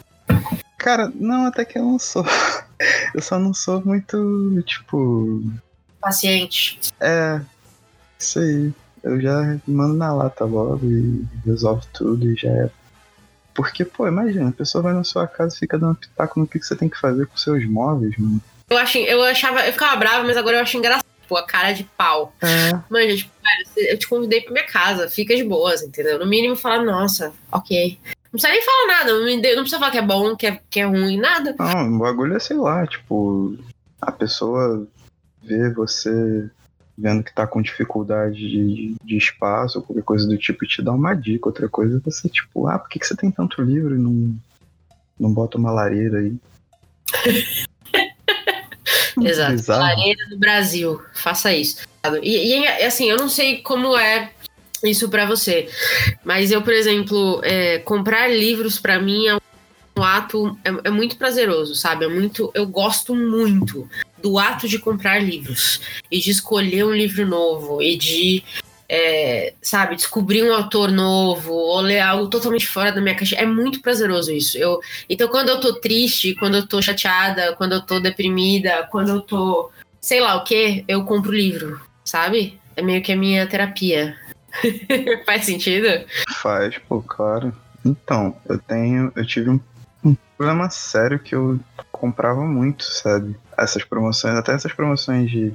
[0.78, 2.26] Cara, não, até que eu não sou.
[3.14, 5.44] Eu só não sou muito, tipo.
[6.00, 6.80] Paciente.
[7.02, 7.42] É.
[8.18, 8.72] Isso aí.
[9.04, 12.70] Eu já mando na lata logo e resolve tudo e já é.
[13.60, 16.58] Porque, pô, imagina, a pessoa vai na sua casa e fica dando pitaco no que
[16.58, 18.42] que você tem que fazer com seus móveis, mano.
[18.70, 21.04] Eu, acho, eu achava, eu ficava brava, mas agora eu acho engraçado.
[21.22, 22.34] Tipo, a cara de pau.
[22.42, 22.72] É.
[22.90, 26.18] Manja, tipo, cara, eu te convidei pra minha casa, fica de boas, entendeu?
[26.18, 28.00] No mínimo falar, nossa, ok.
[28.32, 30.86] Não precisa nem falar nada, não precisa falar que é bom, que é, que é
[30.86, 31.54] ruim, nada.
[31.60, 33.58] Não, o bagulho é, sei lá, tipo,
[34.02, 34.88] a pessoa
[35.44, 36.50] vê você
[37.00, 40.82] vendo que tá com dificuldade de, de espaço ou qualquer coisa do tipo e te
[40.82, 41.48] dá uma dica.
[41.48, 44.36] Outra coisa é você, tipo, ah, por que, que você tem tanto livro e não,
[45.18, 46.36] não bota uma lareira aí?
[49.22, 49.54] Exato.
[49.54, 49.82] Bizarro.
[49.82, 51.88] Lareira do Brasil, faça isso.
[52.22, 54.32] E, e, assim, eu não sei como é
[54.84, 55.70] isso pra você,
[56.24, 59.36] mas eu, por exemplo, é, comprar livros pra mim é
[59.98, 62.06] um ato é, é muito prazeroso, sabe?
[62.06, 63.90] É muito, eu gosto muito
[64.22, 68.44] do ato de comprar livros e de escolher um livro novo e de
[68.88, 73.36] é, sabe, descobrir um autor novo ou ler algo totalmente fora da minha caixa.
[73.36, 74.58] É muito prazeroso isso.
[74.58, 79.10] Eu, então, quando eu tô triste, quando eu tô chateada, quando eu tô deprimida, quando
[79.10, 79.70] eu tô
[80.02, 82.60] sei lá o que, eu compro livro, sabe?
[82.76, 84.16] É meio que a minha terapia.
[85.26, 86.06] Faz sentido?
[86.42, 87.56] Faz, pô, claro.
[87.86, 89.12] Então, eu tenho.
[89.16, 89.60] Eu tive um,
[90.04, 91.60] um problema sério que eu
[92.00, 93.36] comprava muito, sabe?
[93.58, 95.54] Essas promoções, até essas promoções de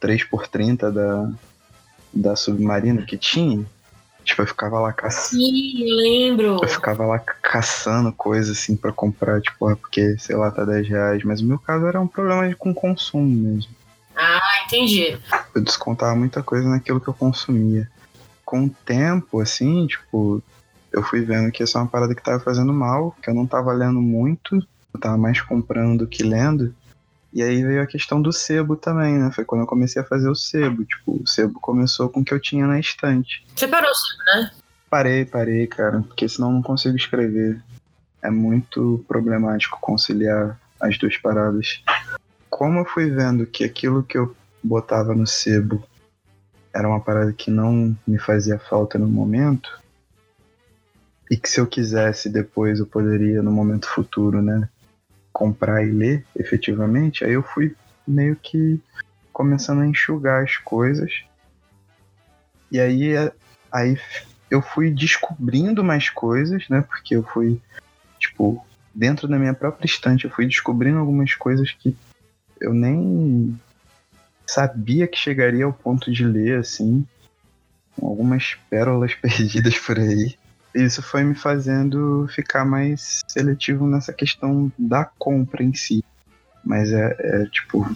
[0.00, 1.30] 3x30 da,
[2.12, 3.66] da Submarino que tinha.
[4.24, 5.42] Tipo, eu ficava lá caçando.
[5.42, 6.58] Sim, eu lembro.
[6.62, 10.88] Eu ficava lá caçando coisa assim pra comprar, tipo, ah, porque, sei lá, tá 10
[10.88, 11.24] reais.
[11.24, 13.72] Mas o meu caso era um problema com consumo mesmo.
[14.14, 15.18] Ah, entendi.
[15.54, 17.90] eu descontava muita coisa naquilo que eu consumia.
[18.44, 20.42] Com o tempo, assim, tipo,
[20.92, 23.46] eu fui vendo que essa é uma parada que tava fazendo mal, que eu não
[23.46, 26.74] tava lendo muito, eu tava mais comprando do que lendo.
[27.32, 29.30] E aí veio a questão do sebo também, né?
[29.32, 30.84] Foi quando eu comecei a fazer o sebo.
[30.84, 33.44] Tipo, o sebo começou com o que eu tinha na estante.
[33.56, 34.50] Você parou cedo, né?
[34.90, 37.62] Parei, parei, cara, porque senão eu não consigo escrever.
[38.20, 41.82] É muito problemático conciliar as duas paradas.
[42.50, 45.82] Como eu fui vendo que aquilo que eu botava no sebo
[46.74, 49.80] era uma parada que não me fazia falta no momento,
[51.30, 54.68] e que se eu quisesse depois eu poderia, no momento futuro, né,
[55.42, 57.74] comprar e ler efetivamente, aí eu fui
[58.06, 58.80] meio que
[59.32, 61.24] começando a enxugar as coisas.
[62.70, 63.12] E aí,
[63.72, 63.98] aí
[64.48, 66.82] eu fui descobrindo mais coisas, né?
[66.82, 67.60] Porque eu fui,
[68.20, 71.96] tipo, dentro da minha própria estante, eu fui descobrindo algumas coisas que
[72.60, 73.58] eu nem
[74.46, 77.04] sabia que chegaria ao ponto de ler, assim.
[78.00, 80.36] Algumas pérolas perdidas por aí.
[80.74, 86.04] Isso foi me fazendo ficar mais seletivo nessa questão da compra em si.
[86.64, 87.86] Mas é, é tipo,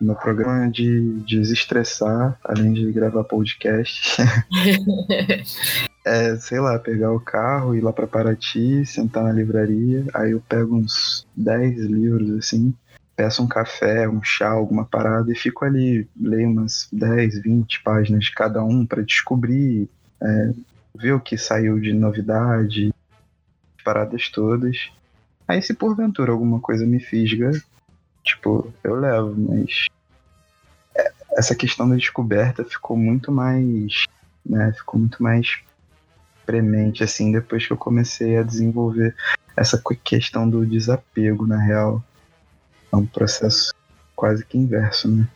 [0.00, 4.22] meu programa de desestressar, além de gravar podcast,
[6.04, 10.42] é, sei lá, pegar o carro, ir lá pra Paraty, sentar na livraria, aí eu
[10.48, 12.72] pego uns 10 livros assim,
[13.16, 18.24] peço um café, um chá, alguma parada e fico ali, leio umas 10, 20 páginas
[18.24, 19.88] de cada um pra descobrir,
[20.22, 20.50] é,
[20.94, 22.92] ver o que saiu de novidade,
[23.84, 24.90] paradas todas.
[25.46, 27.50] Aí se porventura alguma coisa me fisga,
[28.24, 29.86] tipo, eu levo, mas
[30.94, 34.04] é, essa questão da descoberta ficou muito mais,
[34.44, 35.60] né, ficou muito mais
[36.44, 39.14] premente, assim, depois que eu comecei a desenvolver
[39.56, 42.02] essa que- questão do desapego, na real.
[42.90, 43.74] É um processo
[44.16, 45.28] quase que inverso, né?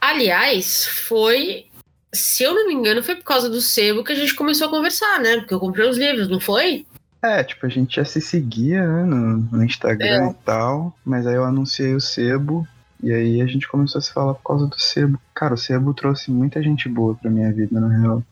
[0.00, 1.66] Aliás, foi.
[2.14, 4.70] Se eu não me engano, foi por causa do sebo que a gente começou a
[4.70, 5.38] conversar, né?
[5.38, 6.86] Porque eu comprei os livros, não foi?
[7.22, 11.34] É, tipo, a gente já se seguia, né, no, no Instagram e tal, mas aí
[11.34, 12.68] eu anunciei o sebo,
[13.02, 15.18] e aí a gente começou a se falar por causa do sebo.
[15.34, 18.22] Cara, o sebo trouxe muita gente boa pra minha vida, na real.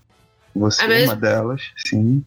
[0.54, 1.06] Você É é mesmo?
[1.06, 2.22] uma delas, sim.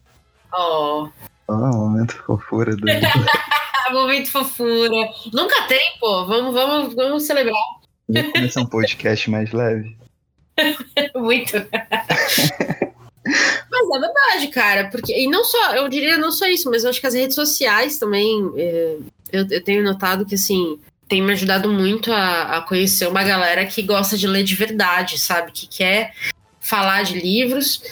[0.52, 1.08] Ó.
[1.48, 2.84] Ó, um momento fofura do.
[3.92, 5.08] momento fofura.
[5.32, 6.26] Nunca tem, pô.
[6.26, 7.54] Vamos, vamos, vamos celebrar
[8.08, 9.96] Vamos começar um podcast mais leve.
[11.14, 11.52] muito.
[13.70, 14.88] mas é verdade, cara.
[14.90, 17.34] Porque, e não só, eu diria não só isso, mas eu acho que as redes
[17.34, 18.52] sociais também.
[18.56, 18.96] é,
[19.32, 23.66] eu, eu tenho notado que, assim, tem me ajudado muito a, a conhecer uma galera
[23.66, 25.52] que gosta de ler de verdade, sabe?
[25.52, 26.14] Que quer
[26.60, 27.82] falar de livros.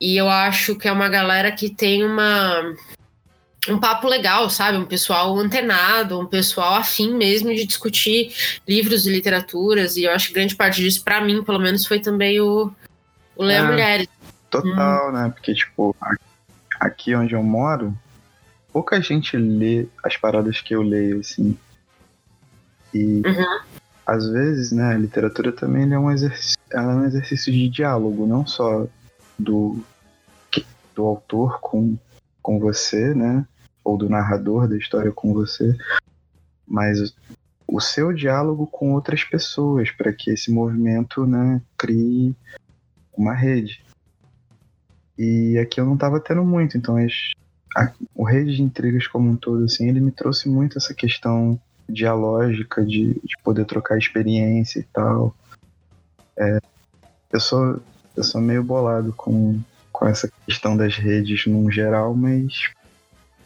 [0.00, 2.74] E eu acho que é uma galera que tem uma
[3.68, 4.76] um papo legal, sabe?
[4.78, 8.34] Um pessoal antenado, um pessoal afim mesmo de discutir
[8.66, 9.96] livros e literaturas.
[9.96, 12.72] E eu acho que grande parte disso, pra mim, pelo menos, foi também o,
[13.36, 13.62] o Ler É.
[13.62, 14.08] Mulheres.
[14.50, 15.30] Total, né?
[15.34, 15.96] Porque, tipo,
[16.80, 17.96] aqui onde eu moro,
[18.72, 21.56] pouca gente lê as paradas que eu leio, assim.
[22.92, 23.60] E Uhum.
[24.04, 28.26] às vezes, né, a literatura também é um exercício, ela é um exercício de diálogo,
[28.26, 28.86] não só
[29.38, 29.82] do,
[30.94, 31.96] do autor com,
[32.42, 33.46] com você, né?
[33.84, 35.76] Ou do narrador da história com você,
[36.66, 37.14] mas
[37.66, 42.34] o- seu diálogo com outras pessoas, para que esse movimento, né, crie
[43.16, 43.84] uma rede.
[45.18, 47.30] E aqui eu não tava tendo muito, então as-
[47.76, 51.60] a- o Rede de Intrigas como um todo, assim, ele me trouxe muito essa questão
[51.88, 55.34] dialógica de, de poder trocar experiência e tal.
[56.38, 56.58] É,
[57.32, 57.80] eu sou
[58.14, 59.58] eu sou meio bolado com,
[60.02, 62.72] com essa questão das redes num geral, mas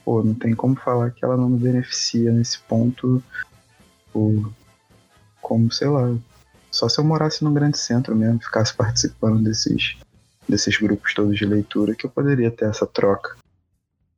[0.03, 3.23] pô, não tem como falar que ela não me beneficia nesse ponto
[4.11, 4.51] por,
[5.43, 6.17] como, sei lá,
[6.71, 9.99] só se eu morasse num grande centro mesmo, ficasse participando desses,
[10.49, 13.37] desses grupos todos de leitura, que eu poderia ter essa troca.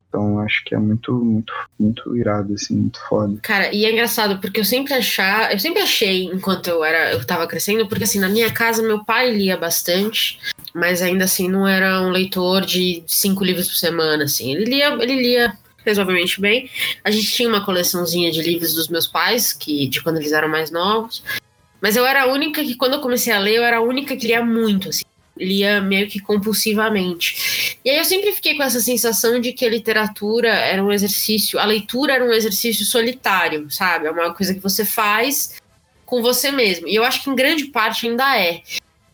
[0.09, 3.37] Então acho que é muito, muito, muito irado, assim, muito foda.
[3.43, 7.27] Cara, e é engraçado, porque eu sempre achar, eu sempre achei, enquanto eu era, eu
[7.27, 10.39] tava crescendo, porque assim, na minha casa meu pai lia bastante,
[10.75, 14.53] mas ainda assim não era um leitor de cinco livros por semana, assim.
[14.55, 16.71] Ele lia, ele lia razoavelmente bem.
[17.05, 20.49] A gente tinha uma coleçãozinha de livros dos meus pais, que de quando eles eram
[20.49, 21.23] mais novos.
[21.81, 24.17] Mas eu era a única que, quando eu comecei a ler, eu era a única
[24.17, 25.05] que lia muito, assim.
[25.37, 27.79] Lia meio que compulsivamente.
[27.85, 31.61] E aí eu sempre fiquei com essa sensação de que a literatura era um exercício,
[31.61, 34.09] a leitura era um exercício solitário, sabe?
[34.09, 35.55] É uma coisa que você faz
[36.05, 36.89] com você mesmo.
[36.89, 38.63] E eu acho que em grande parte ainda é.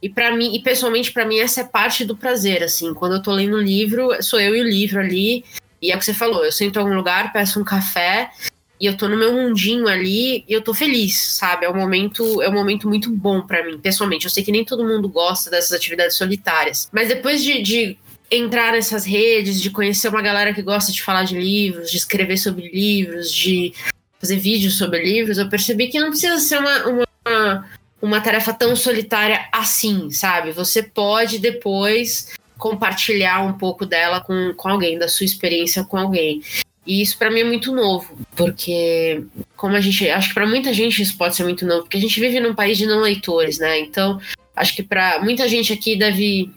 [0.04, 3.22] E para mim, e pessoalmente para mim essa é parte do prazer, assim, quando eu
[3.22, 5.42] tô lendo um livro, sou eu e o livro ali,
[5.80, 8.30] e é o que você falou, eu sento em algum lugar, peço um café,
[8.78, 11.64] e eu tô no meu mundinho ali e eu tô feliz, sabe?
[11.64, 14.26] É um momento, é um momento muito bom para mim, pessoalmente.
[14.26, 17.96] Eu sei que nem todo mundo gosta dessas atividades solitárias, mas depois de, de
[18.30, 22.36] entrar nessas redes, de conhecer uma galera que gosta de falar de livros, de escrever
[22.36, 23.72] sobre livros, de
[24.20, 27.66] fazer vídeos sobre livros, eu percebi que não precisa ser uma, uma,
[28.04, 30.52] uma tarefa tão solitária assim, sabe?
[30.52, 36.42] Você pode depois compartilhar um pouco dela com, com alguém, da sua experiência com alguém.
[36.86, 39.24] E isso para mim é muito novo, porque
[39.56, 42.00] como a gente, acho que para muita gente isso pode ser muito novo, porque a
[42.00, 43.80] gente vive num país de não leitores, né?
[43.80, 44.20] Então,
[44.54, 46.50] acho que para muita gente aqui deve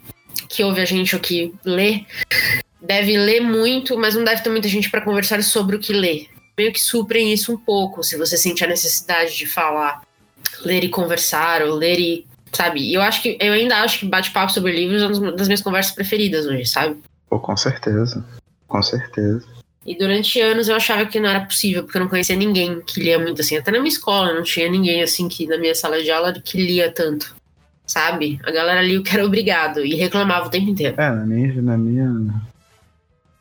[0.50, 2.04] que ouve a gente ou que lê,
[2.82, 6.28] deve ler muito, mas não deve ter muita gente para conversar sobre o que lê.
[6.58, 10.02] Meio que suprem isso um pouco, se você sente a necessidade de falar,
[10.64, 12.26] ler e conversar, ou ler e.
[12.52, 12.94] Sabe?
[12.94, 13.38] Eu acho que.
[13.40, 16.98] Eu ainda acho que bate-papo sobre livros é uma das minhas conversas preferidas hoje, sabe?
[17.30, 18.26] Pô, com certeza.
[18.68, 19.46] Com certeza.
[19.86, 23.00] E durante anos eu achava que não era possível, porque eu não conhecia ninguém que
[23.00, 23.56] lia muito assim.
[23.56, 26.58] Até na minha escola não tinha ninguém assim que na minha sala de aula que
[26.58, 27.34] lia tanto.
[27.86, 28.38] Sabe?
[28.44, 31.00] A galera lia o que era obrigado e reclamava o tempo inteiro.
[31.00, 32.34] É, na minha, na minha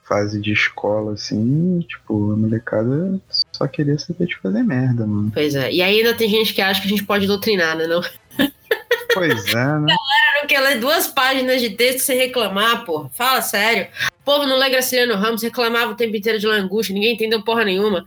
[0.07, 3.21] fase de escola, assim, tipo, a molecada
[3.53, 5.31] só queria saber de fazer merda, mano.
[5.33, 5.71] Pois é.
[5.73, 7.87] E ainda tem gente que acha que a gente pode doutrinar, né?
[7.87, 8.01] Não?
[9.13, 9.97] Pois é, né?
[10.41, 13.09] Não quer ler duas páginas de texto sem reclamar, porra.
[13.15, 13.89] Fala sério.
[14.21, 17.65] O povo não lê Graciliano Ramos, reclamava o tempo inteiro de langústia, ninguém entendeu porra
[17.65, 18.05] nenhuma.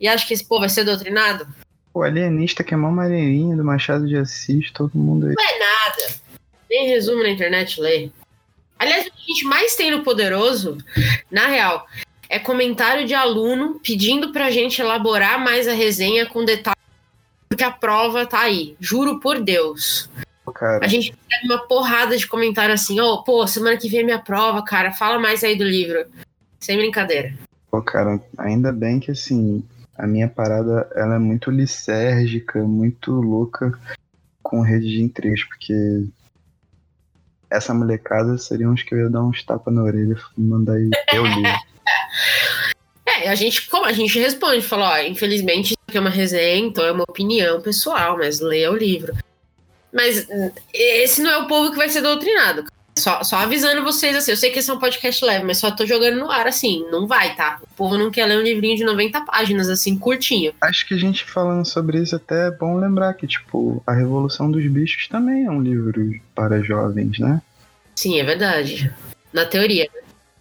[0.00, 1.46] E acha que esse povo vai ser doutrinado?
[1.94, 5.34] O alienista que é mó maneirinho do Machado de Assis, todo mundo aí.
[5.34, 6.14] Não é nada.
[6.68, 8.10] Nem resumo na internet lê.
[8.80, 10.78] Aliás, o que a gente mais tem no Poderoso,
[11.30, 11.86] na real,
[12.30, 16.80] é comentário de aluno pedindo pra gente elaborar mais a resenha com detalhes,
[17.46, 18.74] porque a prova tá aí.
[18.80, 20.08] Juro por Deus.
[20.54, 24.02] Cara, A gente recebe uma porrada de comentário assim, ó, pô, semana que vem é
[24.02, 26.06] minha prova, cara, fala mais aí do livro.
[26.58, 27.34] Sem brincadeira.
[27.70, 29.62] pô, cara, ainda bem que assim,
[29.96, 33.78] a minha parada ela é muito lisérgica, muito louca
[34.42, 36.04] com rede de intrigas, porque
[37.50, 40.78] essa molecada seriam os que eu ia dar uns tapas na orelha e mandar
[41.12, 41.42] eu li.
[43.18, 46.66] É, a gente, como a gente responde, fala, ó, infelizmente isso aqui é uma resenha,
[46.66, 49.14] então é uma opinião pessoal, mas leia o livro.
[49.92, 52.64] Mas hum, esse não é o povo que vai ser doutrinado.
[53.00, 55.70] Só, só avisando vocês assim, eu sei que esse é um podcast leve, mas só
[55.70, 57.58] tô jogando no ar assim, não vai, tá?
[57.62, 60.52] O povo não quer ler um livrinho de 90 páginas, assim, curtinho.
[60.60, 64.50] Acho que a gente falando sobre isso até é bom lembrar que, tipo, A Revolução
[64.50, 67.40] dos Bichos também é um livro para jovens, né?
[67.96, 68.92] Sim, é verdade.
[69.32, 69.88] Na teoria.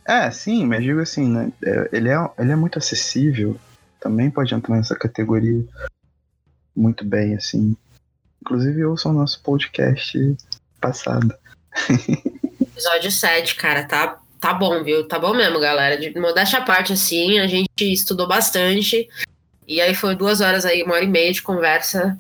[0.05, 1.51] É, sim, mas digo assim, né?
[1.63, 3.57] é, Ele é, ele é muito acessível,
[4.01, 5.63] também pode entrar nessa categoria
[6.75, 7.75] muito bem, assim.
[8.41, 10.35] Inclusive, ouçam o nosso podcast
[10.81, 11.33] passado.
[12.79, 15.05] Episódio 7, cara, tá, tá bom, viu?
[15.05, 15.97] Tá bom mesmo, galera.
[15.97, 19.09] De modéstia à parte, assim, a gente estudou bastante.
[19.67, 22.17] E aí foi duas horas aí, uma hora e meia de conversa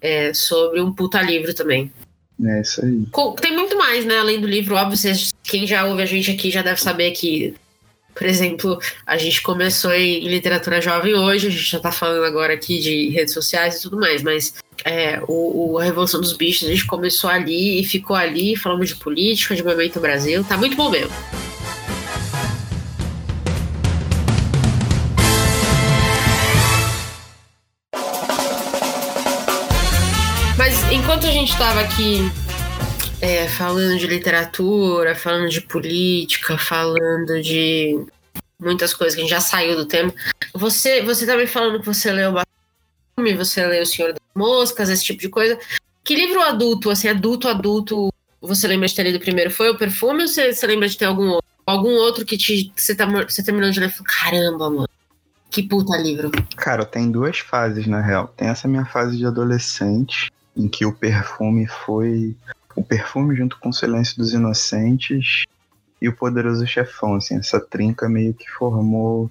[0.00, 1.92] é, sobre um puta livro também.
[2.44, 3.06] É isso aí.
[3.40, 4.18] Tem muito mais, né?
[4.18, 7.54] Além do livro, óbvio, vocês, quem já ouve a gente aqui já deve saber que,
[8.18, 12.52] por exemplo, a gente começou em literatura jovem hoje, a gente já tá falando agora
[12.52, 14.54] aqui de redes sociais e tudo mais, mas
[14.84, 18.88] é, o, o- a Revolução dos Bichos, a gente começou ali e ficou ali, falamos
[18.88, 21.12] de política, de momento Brasil, tá muito bom mesmo.
[30.56, 32.30] Mas enquanto a gente tava aqui
[33.20, 38.06] é, falando de literatura, falando de política, falando de
[38.58, 40.12] muitas coisas que a gente já saiu do tema,
[40.54, 44.88] você, você tá me falando que você leu bastante, você leu O Senhor das Moscas,
[44.88, 45.58] esse tipo de coisa.
[46.04, 49.50] Que livro adulto, assim, adulto, adulto, você lembra de ter lido primeiro?
[49.50, 51.48] Foi o Perfume ou você, você lembra de ter algum outro?
[51.66, 54.88] Algum outro que, te, você, tá, você terminou de ler e falou, caramba, mano,
[55.50, 56.30] que puta livro.
[56.56, 58.32] Cara, tem duas fases, na real.
[58.36, 62.34] Tem essa minha fase de adolescente, em que o perfume foi.
[62.78, 65.42] O perfume junto com o Silêncio dos Inocentes
[66.00, 69.28] e o Poderoso Chefão, assim, essa trinca meio que formou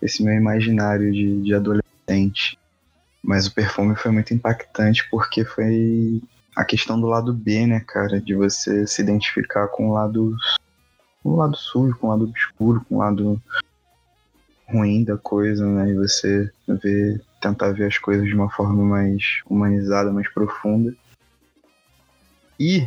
[0.00, 2.58] esse meu imaginário de, de adolescente.
[3.22, 6.22] Mas o perfume foi muito impactante porque foi
[6.56, 8.18] a questão do lado B, né, cara?
[8.18, 10.34] De você se identificar com o lado,
[11.22, 13.42] com o lado sujo, com o lado obscuro, com o lado
[14.66, 15.90] ruim da coisa, né?
[15.90, 20.96] E você ver, tentar ver as coisas de uma forma mais humanizada, mais profunda.
[22.60, 22.86] E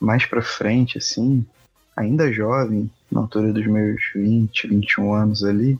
[0.00, 1.44] mais pra frente, assim,
[1.94, 5.78] ainda jovem, na altura dos meus 20, 21 anos ali,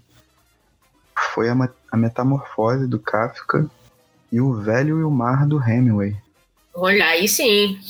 [1.33, 1.55] foi a,
[1.91, 3.67] a metamorfose do Kafka
[4.31, 6.15] e o Velho e o Mar do Hemingway.
[6.75, 7.81] Olha, aí sim.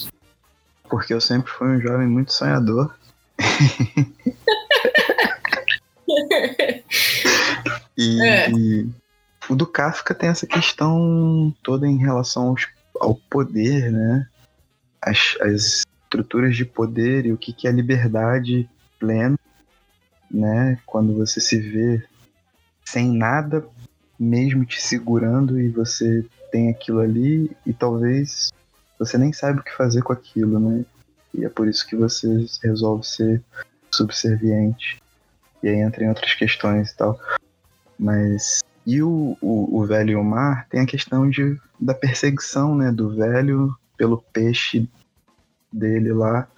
[0.88, 2.94] Porque eu sempre fui um jovem muito sonhador.
[7.98, 8.50] e, É.
[8.50, 8.88] e
[9.48, 12.68] o do Kafka tem essa questão toda em relação aos-
[13.00, 14.28] ao poder, né?
[15.06, 19.38] As, as estruturas de poder e o que, que é liberdade plena,
[20.30, 20.78] né?
[20.84, 22.04] Quando você se vê
[22.84, 23.66] sem nada
[24.18, 28.50] mesmo te segurando e você tem aquilo ali e talvez
[28.98, 30.84] você nem sabe o que fazer com aquilo, né?
[31.34, 33.42] E é por isso que você resolve ser
[33.92, 35.02] subserviente.
[35.62, 37.20] E aí entra em outras questões e tal.
[37.98, 38.60] Mas.
[38.86, 42.92] E o, o, o velho e o mar tem a questão de, da perseguição, né?
[42.92, 44.88] Do velho pelo peixe
[45.72, 46.48] dele lá.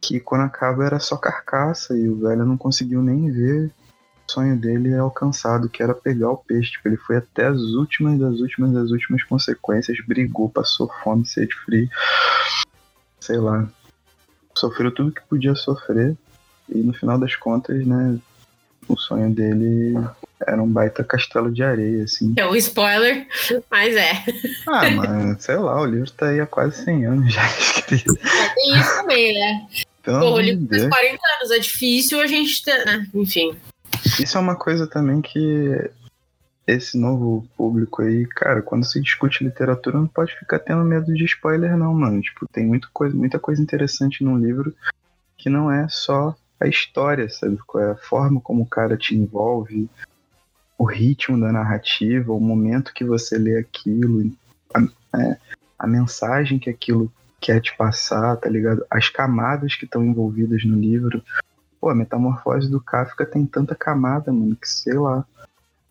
[0.00, 4.58] Que quando acaba era só carcaça e o velho não conseguiu nem ver o sonho
[4.58, 6.72] dele alcançado, que era pegar o peixe.
[6.72, 11.54] Tipo, ele foi até as últimas das últimas das últimas consequências, brigou, passou fome, sede
[11.64, 11.88] frio,
[13.20, 13.68] sei lá.
[14.56, 16.16] Sofreu tudo que podia sofrer.
[16.68, 18.18] E no final das contas, né,
[18.86, 19.94] o sonho dele
[20.46, 22.34] era um baita castelo de areia, assim.
[22.36, 23.26] É o spoiler,
[23.70, 24.12] mas é.
[24.66, 28.12] Ah, mano, sei lá, o livro tá aí há quase 100 anos já escrito.
[28.18, 29.66] É, Tem isso também, né?
[30.02, 30.94] Pelo Pô, o livro faz Deus.
[30.94, 33.06] 40 anos, é difícil a gente ter, né?
[33.14, 33.56] Enfim.
[34.20, 35.90] Isso é uma coisa também que
[36.66, 41.24] esse novo público aí, cara, quando se discute literatura, não pode ficar tendo medo de
[41.24, 42.20] spoiler, não, mano.
[42.20, 44.74] Tipo, tem muita coisa, muita coisa interessante num livro
[45.36, 47.58] que não é só a história, sabe?
[47.76, 49.88] É a forma como o cara te envolve,
[50.78, 54.30] o ritmo da narrativa, o momento que você lê aquilo,
[54.72, 55.36] a, é,
[55.76, 58.86] a mensagem que aquilo quer te passar, tá ligado?
[58.88, 61.22] As camadas que estão envolvidas no livro.
[61.80, 65.24] Pô, a metamorfose do Kafka tem tanta camada, mano, que sei lá.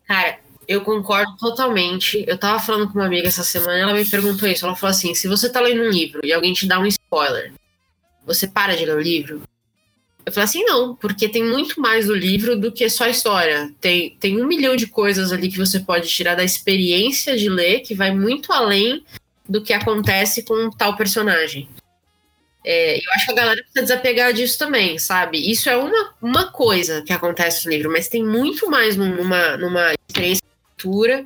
[0.06, 2.24] Cara, eu concordo totalmente.
[2.26, 4.64] Eu tava falando com uma amiga essa semana, ela me perguntou isso.
[4.64, 7.52] Ela falou assim: se você tá lendo um livro e alguém te dá um spoiler,
[8.26, 9.42] você para de ler o livro?
[10.28, 13.72] Eu falei assim, não, porque tem muito mais do livro do que só a história.
[13.80, 17.80] Tem, tem um milhão de coisas ali que você pode tirar da experiência de ler,
[17.80, 19.02] que vai muito além
[19.48, 21.66] do que acontece com tal personagem.
[22.62, 25.50] É, eu acho que a galera precisa desapegar disso também, sabe?
[25.50, 29.94] Isso é uma, uma coisa que acontece no livro, mas tem muito mais numa, numa
[30.10, 31.24] experiência de leitura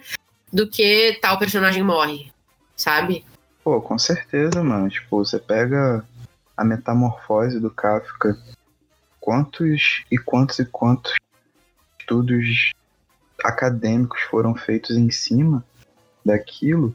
[0.53, 2.31] do que tal personagem morre,
[2.77, 3.25] sabe?
[3.65, 4.89] Pô, com certeza, mano.
[4.89, 6.05] Tipo, você pega
[6.57, 8.39] a metamorfose do Kafka,
[9.23, 11.15] quantos e quantos e quantos
[11.99, 12.73] estudos
[13.43, 15.65] acadêmicos foram feitos em cima
[16.25, 16.95] daquilo,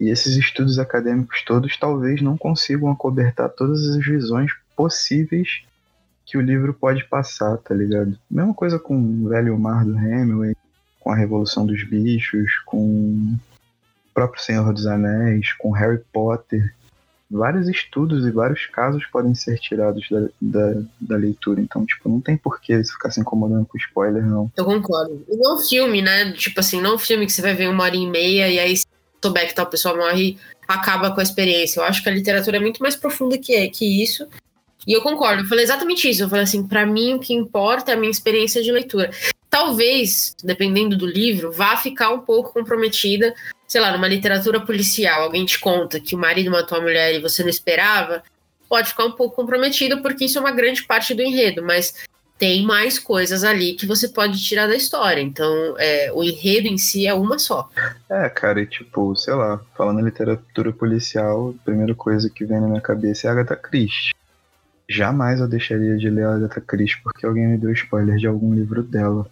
[0.00, 5.62] e esses estudos acadêmicos todos talvez não consigam acobertar todas as visões possíveis
[6.24, 8.18] que o livro pode passar, tá ligado?
[8.30, 10.56] Mesma coisa com o Velho Mar do Hemingway,
[10.98, 13.38] com a Revolução dos Bichos, com o
[14.14, 16.74] próprio Senhor dos Anéis, com Harry Potter.
[17.30, 21.60] Vários estudos e vários casos podem ser tirados da, da, da leitura.
[21.60, 24.50] Então, tipo, não tem porquê você ficar se incomodando com spoiler, não.
[24.56, 25.24] Eu concordo.
[25.28, 26.32] E não filme, né?
[26.32, 28.86] Tipo assim, não filme que você vai ver uma hora e meia e aí se
[29.22, 31.80] souber que tal pessoa morre, acaba com a experiência.
[31.80, 34.26] Eu acho que a literatura é muito mais profunda que, que isso.
[34.86, 36.22] E eu concordo, eu falei exatamente isso.
[36.22, 39.10] Eu falei assim, para mim o que importa é a minha experiência de leitura.
[39.48, 43.34] Talvez, dependendo do livro, vá ficar um pouco comprometida,
[43.70, 47.20] sei lá, numa literatura policial, alguém te conta que o marido matou a mulher e
[47.20, 48.20] você não esperava,
[48.68, 51.94] pode ficar um pouco comprometido porque isso é uma grande parte do enredo, mas
[52.36, 55.20] tem mais coisas ali que você pode tirar da história.
[55.20, 57.70] Então, é, o enredo em si é uma só.
[58.10, 62.60] É, cara, e tipo, sei lá, falando em literatura policial, a primeira coisa que vem
[62.60, 64.12] na minha cabeça é Agatha Christie.
[64.88, 68.82] Jamais eu deixaria de ler Agatha Christie porque alguém me deu spoiler de algum livro
[68.82, 69.30] dela.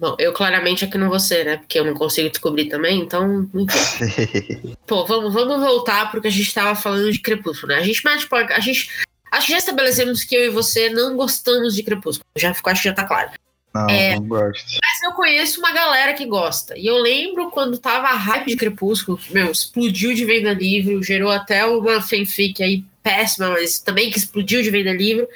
[0.00, 1.58] Bom, eu claramente aqui não vou ser, né?
[1.58, 3.46] Porque eu não consigo descobrir também, então.
[3.54, 4.74] Enfim.
[4.86, 7.80] Pô, vamos, vamos voltar porque a gente tava falando de Crepúsculo, né?
[7.80, 8.88] A gente, mas, tipo, a gente.
[9.30, 12.24] Acho que já estabelecemos que eu e você não gostamos de Crepúsculo.
[12.34, 13.30] Já ficou, acho que já tá claro.
[13.74, 14.14] Não, É.
[14.16, 14.64] não gosto.
[14.82, 16.76] Mas eu conheço uma galera que gosta.
[16.78, 21.02] E eu lembro quando tava a hype de Crepúsculo, que, meu, explodiu de venda livro,
[21.02, 25.28] gerou até uma fanfic aí péssima, mas também que explodiu de venda livro.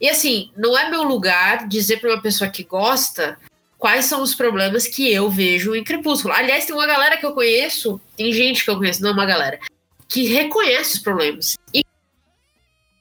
[0.00, 3.38] E assim, não é meu lugar dizer pra uma pessoa que gosta
[3.84, 6.32] quais são os problemas que eu vejo em Crepúsculo.
[6.32, 9.60] Aliás, tem uma galera que eu conheço, tem gente que eu conheço, não uma galera,
[10.08, 11.84] que reconhece os problemas e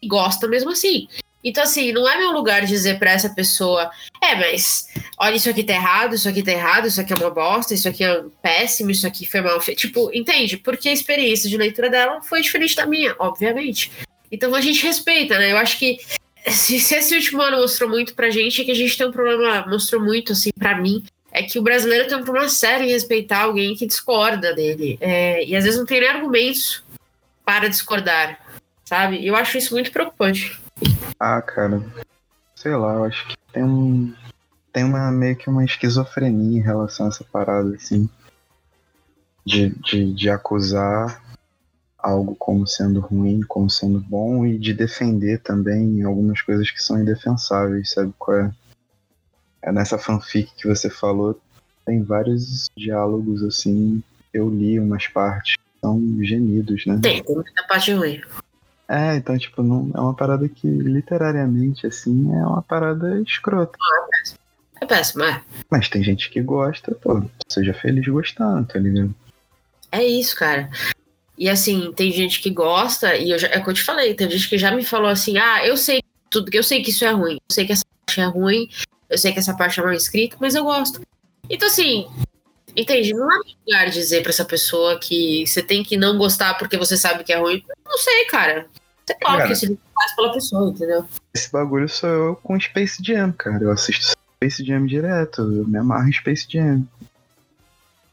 [0.05, 1.07] gosta mesmo assim.
[1.41, 3.89] Então, assim, não é meu lugar dizer pra essa pessoa,
[4.21, 7.31] é, mas olha, isso aqui tá errado, isso aqui tá errado, isso aqui é uma
[7.31, 9.79] bosta, isso aqui é péssimo, isso aqui foi mal feito.
[9.79, 10.57] Tipo, entende?
[10.57, 13.89] Porque a experiência de leitura dela foi diferente da minha, obviamente.
[14.29, 15.53] Então a gente respeita, né?
[15.53, 15.99] Eu acho que
[16.51, 19.11] se, se esse último ano mostrou muito pra gente, é que a gente tem um
[19.11, 22.91] problema, mostrou muito, assim, pra mim, é que o brasileiro tem um problema sério em
[22.91, 24.97] respeitar alguém que discorda dele.
[25.01, 26.83] É, e às vezes não tem nem argumentos
[27.45, 28.39] para discordar,
[28.85, 29.17] sabe?
[29.17, 30.59] E eu acho isso muito preocupante.
[31.19, 31.81] Ah, cara,
[32.55, 34.13] sei lá, eu acho que tem um.
[34.71, 38.09] Tem uma meio que uma esquizofrenia em relação a essa parada, assim.
[39.45, 41.22] De, de, de acusar
[42.03, 46.99] algo como sendo ruim, como sendo bom, e de defender também algumas coisas que são
[46.99, 48.51] indefensáveis, sabe qual é?
[49.61, 51.39] É nessa fanfic que você falou,
[51.85, 56.99] tem vários diálogos assim, eu li umas partes, são gemidos, né?
[57.01, 58.21] Tem, tem muita parte ruim.
[58.89, 63.77] É, então, tipo, não, é uma parada que literariamente, assim, é uma parada escrota.
[64.81, 65.41] É péssimo, é.
[65.71, 69.15] Mas tem gente que gosta, pô, seja feliz gostando, tá ligado?
[69.89, 70.69] É isso, cara.
[71.38, 74.13] E assim, tem gente que gosta, e eu já, é o que eu te falei,
[74.13, 77.03] tem gente que já me falou assim, ah, eu sei tudo, eu sei que isso
[77.05, 78.69] é ruim, eu sei que essa parte é ruim,
[79.09, 81.01] eu sei que essa parte é mal escrita, mas eu gosto.
[81.49, 82.07] Então, assim,
[82.75, 83.13] entende?
[83.13, 86.95] Não é lugar dizer pra essa pessoa que você tem que não gostar porque você
[86.97, 87.63] sabe que é ruim.
[87.86, 88.67] Não sei, cara.
[89.05, 89.51] Você coloca Cara.
[89.51, 91.05] esse faz pela pessoa, entendeu?
[91.34, 93.63] Esse bagulho sou eu com Space Jam, cara.
[93.63, 96.84] Eu assisto Space Jam direto, eu me amarro em Space Jam.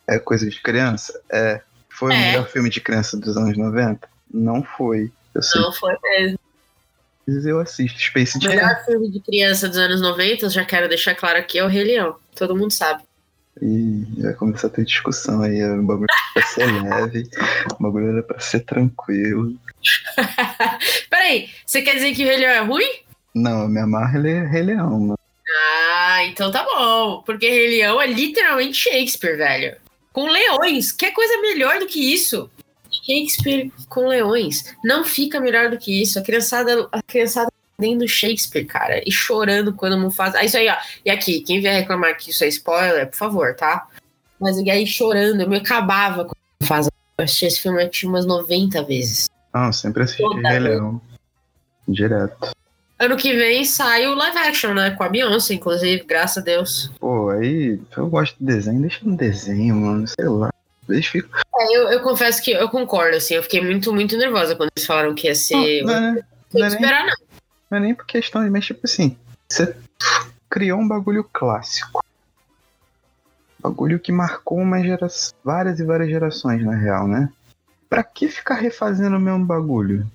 [0.07, 1.21] É coisa de criança?
[1.31, 1.61] É.
[2.01, 2.31] Foi o É.
[2.33, 4.09] melhor filme de criança dos anos 90?
[4.33, 5.13] Não foi.
[5.55, 6.39] Não foi mesmo.
[7.27, 8.51] mas eu assisto Space O Jam.
[8.55, 11.69] melhor filme de criança dos anos 90, eu já quero deixar claro aqui, é o
[11.69, 12.17] Rei Leão.
[12.35, 13.03] Todo mundo sabe.
[13.61, 15.63] E vai começar a ter discussão aí.
[15.63, 17.29] O bagulho era pra ser leve,
[17.79, 19.55] o bagulho era pra ser tranquilo.
[21.11, 22.91] Peraí, você quer dizer que o Rei Leão é ruim?
[23.35, 25.19] Não, eu me amarro ele é Rei Leão, mano.
[25.93, 27.23] Ah, então tá bom.
[27.27, 29.77] Porque Rei Leão é literalmente Shakespeare, velho.
[30.13, 30.93] Com leões.
[30.93, 32.51] Que coisa melhor do que isso?
[32.91, 34.75] Shakespeare com leões.
[34.85, 36.19] Não fica melhor do que isso.
[36.19, 39.03] A criançada, a criançada lendo Shakespeare, cara.
[39.07, 40.35] E chorando quando não faz.
[40.35, 40.77] Ah, isso aí, ó.
[41.05, 43.89] E aqui, quem vier reclamar que isso é spoiler, por favor, tá?
[44.39, 46.87] Mas e aí chorando, eu me acabava quando faz.
[46.87, 49.29] Eu assisti esse filme acho umas 90 vezes.
[49.55, 50.59] Eu sempre assisti Rei.
[50.59, 51.01] Leão.
[51.89, 52.51] Direto.
[53.01, 54.91] Ano que vem sai o live action, né?
[54.91, 56.93] Com a Beyoncé, inclusive, graças a Deus.
[57.01, 60.51] Pô, aí eu gosto de desenho, deixa no desenho, mano, sei lá.
[60.91, 64.87] É, eu, eu confesso que eu concordo, assim, eu fiquei muito, muito nervosa quando eles
[64.87, 65.83] falaram que ia ser.
[65.83, 67.15] Não, não, é- não que é nem, esperar, não.
[67.71, 69.17] não é nem por questão de, mas tipo assim,
[69.49, 69.75] você
[70.51, 72.05] criou um bagulho clássico.
[73.61, 75.07] Bagulho que marcou uma gera...
[75.43, 77.31] várias e várias gerações, na real, né?
[77.89, 80.07] Pra que ficar refazendo o mesmo bagulho?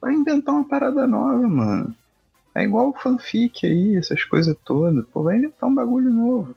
[0.00, 1.94] Vai inventar uma parada nova, mano.
[2.56, 5.04] É igual fanfic aí, essas coisas todas.
[5.12, 6.54] Pô, vai inventar um bagulho novo.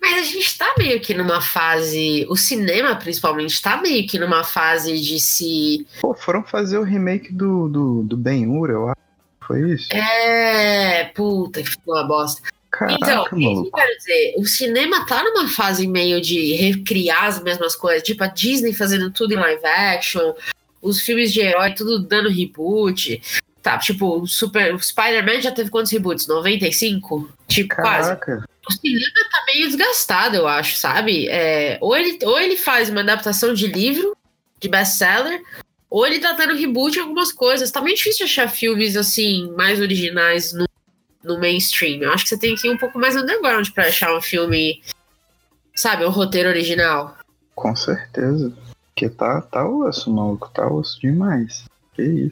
[0.00, 2.24] Mas a gente tá meio que numa fase.
[2.28, 5.84] O cinema, principalmente, tá meio que numa fase de se.
[6.00, 9.00] Pô, foram fazer o remake do, do, do Ben-Hur, eu acho.
[9.44, 9.88] Foi isso?
[9.92, 11.04] É.
[11.14, 12.42] Puta, que ficou uma bosta.
[12.70, 13.70] Caraca, Então, o que eu maluco.
[13.76, 14.34] quero dizer?
[14.36, 18.02] O cinema tá numa fase meio de recriar as mesmas coisas.
[18.02, 20.34] Tipo, a Disney fazendo tudo em live action,
[20.82, 23.20] os filmes de herói tudo dando reboot.
[23.66, 26.28] Tá, tipo, o Super, o Spider-Man já teve quantos reboots?
[26.28, 27.28] 95?
[27.48, 28.10] Tipo, quase.
[28.10, 28.48] Caraca.
[28.64, 31.26] O cinema tá meio desgastado, eu acho, sabe?
[31.28, 34.16] É, ou, ele, ou ele faz uma adaptação de livro,
[34.60, 35.42] de best-seller,
[35.90, 37.68] ou ele tá dando reboot em algumas coisas.
[37.72, 40.68] Tá meio difícil achar filmes, assim, mais originais no,
[41.24, 42.02] no mainstream.
[42.02, 44.80] Eu acho que você tem que ir um pouco mais underground pra achar um filme,
[45.74, 47.18] sabe, um roteiro original.
[47.56, 48.52] Com certeza.
[48.94, 50.48] Porque tá, tá osso, maluco.
[50.54, 51.64] Tá osso demais.
[51.96, 52.30] Que isso.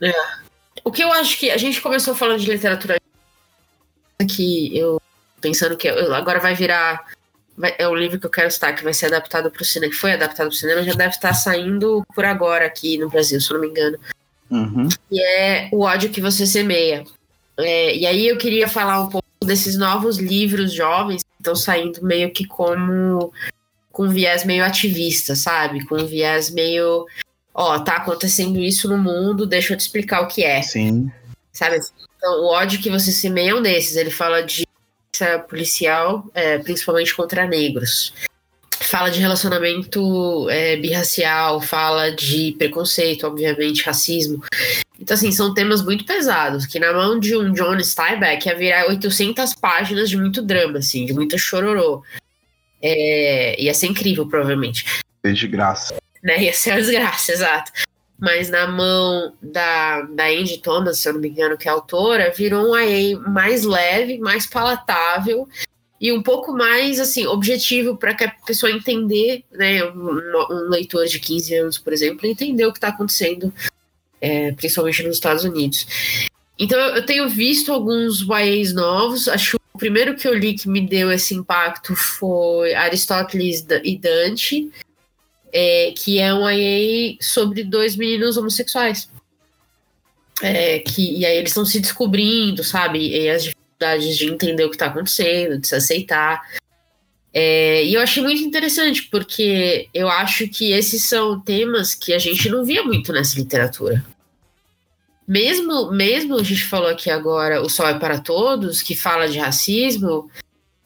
[0.85, 3.01] O que eu acho que a gente começou falando de literatura
[4.28, 5.01] que eu
[5.41, 7.05] pensando que eu- agora vai virar
[7.57, 9.93] vai- é um livro que eu quero citar que vai ser adaptado para o cinema,
[9.93, 13.41] que foi adaptado para o cinema, já deve estar saindo por agora aqui no Brasil,
[13.41, 13.99] se eu não me engano.
[14.51, 14.89] Uhum.
[14.89, 17.05] que é O ódio que você semeia.
[17.57, 22.05] É, e aí eu queria falar um pouco desses novos livros jovens que estão saindo
[22.05, 23.32] meio que como
[23.91, 25.85] com viés meio ativista, sabe?
[25.87, 27.07] Com viés meio
[27.55, 30.61] ó, tá acontecendo isso no mundo, deixa eu te explicar o que é.
[30.62, 31.11] Sim.
[31.52, 31.78] Sabe?
[32.16, 33.96] Então, o ódio que você semeia é um desses.
[33.96, 34.66] Ele fala de
[35.48, 38.12] policial, é, principalmente contra negros.
[38.80, 44.42] Fala de relacionamento é, birracial, fala de preconceito, obviamente, racismo.
[44.98, 48.88] Então, assim, são temas muito pesados, que na mão de um John Steinbeck ia virar
[48.88, 52.02] 800 páginas de muito drama, assim, de muita chororô.
[52.82, 54.84] É, ia ser incrível, provavelmente
[55.24, 55.94] Desgraça.
[56.25, 56.43] Né?
[56.43, 57.70] Ia ser uma desgraça, exato.
[58.18, 62.33] Mas na mão da, da Angie Thomas, se eu não me engano, que é autora,
[62.35, 65.47] virou um IA mais leve, mais palatável
[66.01, 69.85] e um pouco mais assim objetivo para que a pessoa entender, né?
[69.85, 70.20] Um,
[70.51, 73.53] um leitor de 15 anos, por exemplo, entender o que está acontecendo,
[74.20, 75.87] é, principalmente nos Estados Unidos.
[76.59, 79.29] Então eu tenho visto alguns YAs novos.
[79.29, 83.99] Acho que o primeiro que eu li que me deu esse impacto foi Aristóteles e
[83.99, 84.70] Dante
[85.55, 89.09] é, que é um IA sobre dois meninos homossexuais.
[90.42, 92.98] É, que, e aí eles estão se descobrindo, sabe?
[92.98, 96.42] E as dificuldades de entender o que está acontecendo, de se aceitar.
[97.32, 102.18] É, e eu achei muito interessante, porque eu acho que esses são temas que a
[102.18, 104.05] gente não via muito nessa literatura.
[105.26, 109.38] Mesmo, mesmo a gente falou aqui agora O Sol é para Todos, que fala de
[109.38, 110.28] racismo,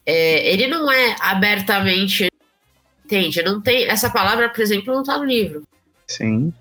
[0.07, 2.29] é, ele não é abertamente
[3.09, 3.43] Entende?
[3.43, 3.85] Não tem.
[3.87, 5.63] Essa palavra, por exemplo, não tá no livro.
[6.07, 6.53] Sim.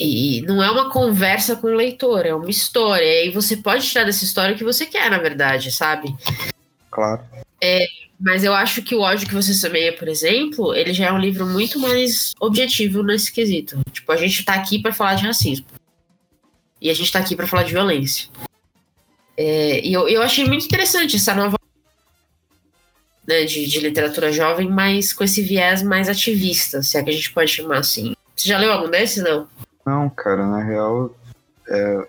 [0.00, 3.26] E não é uma conversa com o leitor, é uma história.
[3.26, 6.16] E você pode tirar dessa história o que você quer, na verdade, sabe?
[6.90, 7.22] Claro.
[8.18, 11.18] Mas eu acho que o ódio que você semeia, por exemplo, ele já é um
[11.18, 13.78] livro muito mais objetivo nesse quesito.
[13.92, 15.66] Tipo, a gente tá aqui para falar de racismo.
[16.80, 18.30] E a gente tá aqui para falar de violência.
[19.36, 21.58] É, e eu, eu achei muito interessante essa nova
[23.26, 27.12] né, de, de literatura jovem, mas com esse viés mais ativista, se é que a
[27.12, 28.14] gente pode chamar assim.
[28.36, 29.48] Você já leu algum desses, não?
[29.86, 31.14] Não, cara, na real,
[31.68, 32.06] é,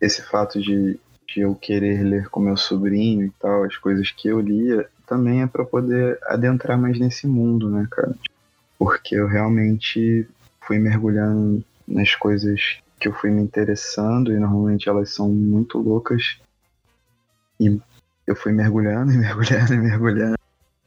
[0.00, 4.28] esse fato de, de eu querer ler com meu sobrinho e tal, as coisas que
[4.28, 8.14] eu lia, também é para poder adentrar mais nesse mundo, né, cara?
[8.78, 10.26] Porque eu realmente
[10.60, 16.38] fui mergulhando nas coisas que eu fui me interessando, e normalmente elas são muito loucas.
[17.58, 17.80] E
[18.30, 20.38] eu fui mergulhando e mergulhando e mergulhando.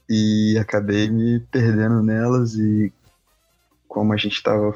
[0.09, 2.91] E acabei me perdendo nelas e
[3.87, 4.75] como a gente tava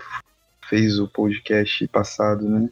[0.69, 2.69] fez o podcast passado, né?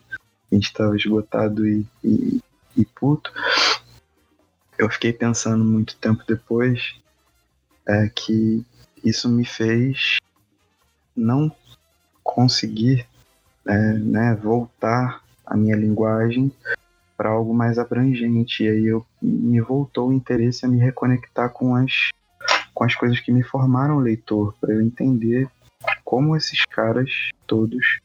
[0.52, 2.42] A gente tava esgotado e, e,
[2.76, 3.32] e puto.
[4.78, 6.96] Eu fiquei pensando muito tempo depois
[7.88, 8.66] é, que
[9.04, 10.18] isso me fez
[11.16, 11.50] não
[12.22, 13.08] conseguir
[13.66, 16.52] é, né, voltar a minha linguagem
[17.16, 18.64] para algo mais abrangente.
[18.64, 22.10] E aí eu me voltou o interesse a me reconectar com as,
[22.74, 25.50] com as coisas que me formaram leitor, para eu entender
[26.04, 27.10] como esses caras
[27.46, 28.00] todos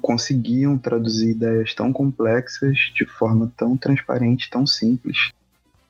[0.00, 5.30] conseguiam traduzir ideias tão complexas de forma tão transparente, tão simples.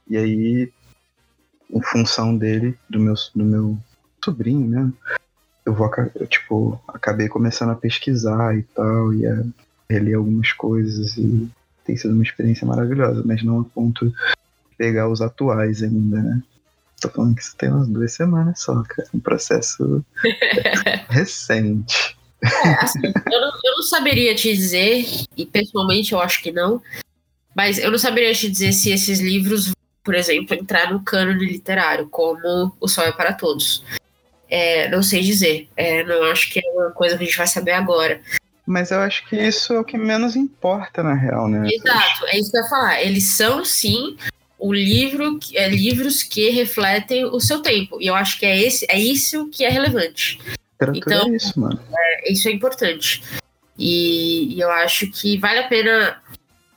[0.09, 0.73] E aí,
[1.71, 3.79] em função dele, do meu, do meu
[4.23, 4.95] sobrinho mesmo,
[5.65, 9.45] eu vou eu, tipo, acabei começando a pesquisar e tal, e a
[9.89, 11.49] reler algumas coisas e
[11.85, 14.13] tem sido uma experiência maravilhosa, mas não a ponto
[14.81, 16.43] pegar os atuais ainda, né?
[17.03, 19.07] Tô falando que isso tem umas duas semanas só, cara.
[19.13, 20.03] Um processo
[21.11, 22.17] recente.
[22.43, 25.05] É, assim, eu, não, eu não saberia te dizer,
[25.37, 26.81] e pessoalmente eu acho que não,
[27.55, 29.73] mas eu não saberia te dizer se esses livros,
[30.03, 33.85] por exemplo, entrar no cânone literário, como O Sol é para Todos.
[34.49, 35.69] É, não sei dizer.
[35.77, 38.19] É, não acho que é uma coisa que a gente vai saber agora.
[38.65, 41.69] Mas eu acho que isso é o que menos importa, na real, né?
[41.71, 43.03] Exato, é isso que eu ia falar.
[43.03, 44.17] Eles são, sim,
[44.61, 48.01] o livro, é, livros que refletem o seu tempo.
[48.01, 50.39] E eu acho que é, esse, é isso que é relevante.
[50.81, 51.81] Literatura Então- é isso, mano.
[52.27, 53.23] Isso é importante.
[53.79, 56.21] E, e eu acho que vale a pena,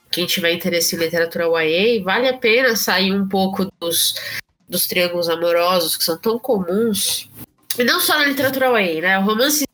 [0.09, 4.15] quem tiver interesse em literatura YA, vale a pena sair um pouco dos,
[4.69, 7.29] dos triângulos amorosos que são tão comuns.
[7.77, 9.19] E não só na literatura YA, né?
[9.19, 9.67] O romance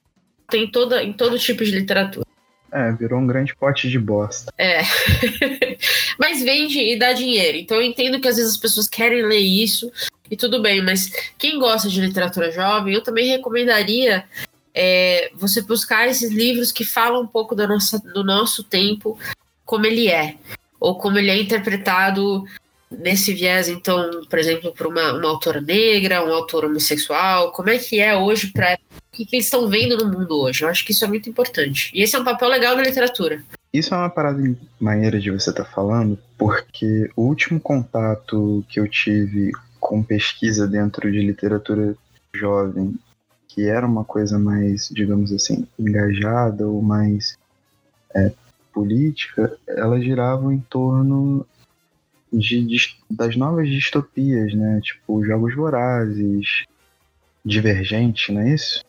[0.50, 2.26] tem toda, em todo tipo de literatura.
[2.72, 4.54] É, virou um grande pote de bosta.
[4.58, 4.82] É.
[6.18, 7.58] mas vende e dá dinheiro.
[7.58, 9.92] Então eu entendo que às vezes as pessoas querem ler isso
[10.30, 14.24] e tudo bem, mas quem gosta de literatura jovem, eu também recomendaria
[14.74, 19.18] é, você buscar esses livros que falam um pouco da nossa, do nosso tempo,
[19.66, 20.36] como ele é,
[20.80, 22.46] ou como ele é interpretado
[22.92, 27.78] nesse viés, então, por exemplo, por uma, uma autora negra, um autor homossexual, como é
[27.78, 30.64] que é hoje para o que, que eles estão vendo no mundo hoje.
[30.64, 31.92] Eu acho que isso é muito importante.
[31.94, 33.44] E esse é um papel legal da literatura.
[33.72, 34.42] Isso é uma parada
[34.80, 41.12] maneira de você estar falando, porque o último contato que eu tive com pesquisa dentro
[41.12, 41.96] de literatura
[42.34, 42.96] jovem,
[43.48, 47.38] que era uma coisa mais, digamos assim, engajada ou mais
[48.16, 48.32] é,
[48.74, 51.46] política, ela girava em torno
[52.32, 54.80] de, de- das novas distopias, né?
[54.84, 56.64] Tipo, Jogos Vorazes,
[57.46, 58.84] Divergente, não é isso?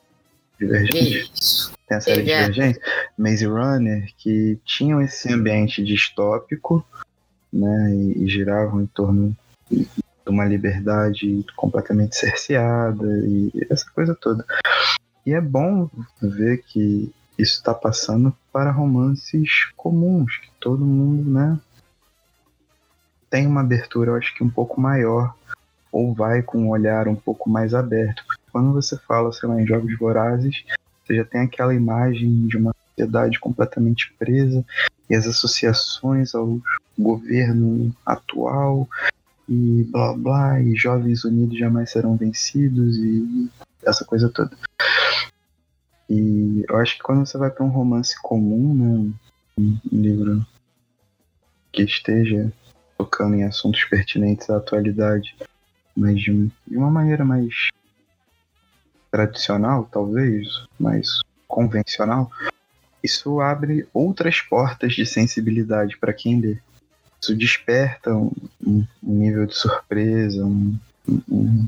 [0.59, 1.73] Divergente Isso.
[1.89, 2.43] tem a série É.
[2.43, 2.81] Divergente,
[3.17, 6.85] Maze Runner, que tinham esse ambiente distópico,
[7.53, 9.35] né, e, e giravam em torno
[9.71, 9.89] de
[10.27, 14.45] uma liberdade completamente cerceada e essa coisa toda.
[15.25, 15.89] E é bom
[16.21, 21.59] ver que isso está passando para romances comuns, que todo mundo, né,
[23.31, 25.35] tem uma abertura, eu acho que um pouco maior,
[25.93, 28.25] ou vai com um olhar um pouco mais aberto.
[28.27, 30.65] Porque quando você fala, sei lá, em Jogos Vorazes,
[31.05, 34.65] você já tem aquela imagem de uma sociedade completamente presa
[35.09, 36.61] e as associações ao
[36.99, 38.89] governo atual
[39.49, 43.51] e blá blá, e jovens unidos jamais serão vencidos e
[43.85, 44.57] essa coisa toda.
[46.09, 49.13] E eu acho que quando você vai para um romance comum, né, um
[49.61, 50.47] um livro
[51.73, 52.53] que esteja
[53.01, 55.35] tocando em assuntos pertinentes à atualidade,
[55.97, 57.71] mas de, de uma maneira mais
[59.11, 60.47] tradicional, talvez,
[60.79, 62.31] mais convencional,
[63.03, 66.59] isso abre outras portas de sensibilidade para quem lê.
[67.23, 68.31] Isso desperta um,
[68.67, 70.79] um- nível de surpresa, um-
[71.27, 71.67] um-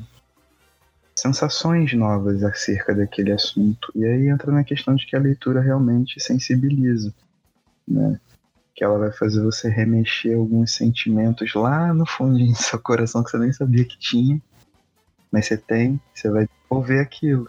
[1.16, 3.90] sensações novas acerca daquele assunto.
[3.94, 7.12] E aí entra na questão de que a leitura realmente sensibiliza,
[7.88, 8.20] né?
[8.74, 13.30] Que ela vai fazer você remexer alguns sentimentos lá no fundinho do seu coração que
[13.30, 14.40] você nem sabia que tinha,
[15.30, 17.48] mas você tem, você vai ouvir aquilo.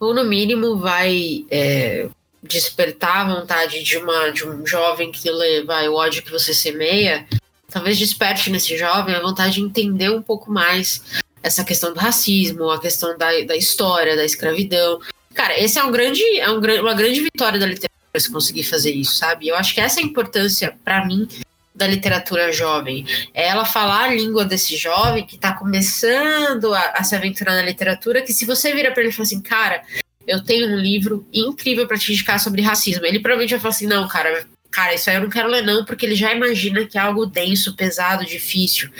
[0.00, 2.08] ou no mínimo vai é,
[2.42, 6.52] despertar a vontade de, uma, de um jovem que lê vai, o ódio que você
[6.52, 7.26] semeia,
[7.68, 11.02] talvez desperte nesse jovem a vontade de entender um pouco mais
[11.42, 14.98] essa questão do racismo, a questão da, da história, da escravidão.
[15.34, 18.92] Cara, esse é um grande, é um, uma grande vitória da literatura se conseguir fazer
[18.92, 19.48] isso, sabe?
[19.48, 21.28] Eu acho que essa é a importância, para mim,
[21.74, 23.04] da literatura jovem.
[23.32, 27.62] É ela falar a língua desse jovem que tá começando a, a se aventurar na
[27.62, 29.82] literatura, que se você vira para ele e fala assim, cara,
[30.26, 33.04] eu tenho um livro incrível para te indicar sobre racismo.
[33.04, 35.84] Ele provavelmente vai falar assim: não, cara, cara, isso aí eu não quero ler, não,
[35.84, 38.90] porque ele já imagina que é algo denso, pesado, difícil.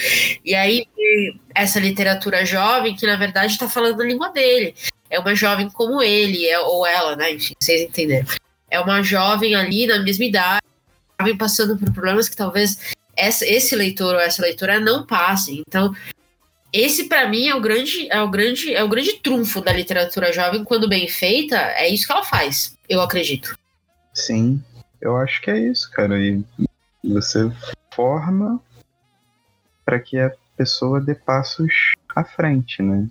[0.45, 0.87] E aí,
[1.55, 4.75] essa literatura jovem, que na verdade está falando a língua dele.
[5.09, 7.33] É uma jovem como ele, é, ou ela, né?
[7.33, 8.27] Enfim, vocês entenderam.
[8.75, 10.63] É uma jovem ali na mesma idade,
[11.21, 15.63] jovem passando por problemas que talvez essa, esse leitor ou essa leitora não passem.
[15.67, 15.95] Então,
[16.73, 20.33] esse para mim é o grande é o grande é o grande trunfo da literatura
[20.33, 23.57] jovem quando bem feita é isso que ela faz eu acredito
[24.13, 24.61] Sim,
[25.01, 26.19] eu acho que é isso, cara.
[26.21, 26.43] E
[27.03, 27.51] você
[27.93, 28.61] forma
[29.85, 33.09] para que a pessoa dê passos à frente, né?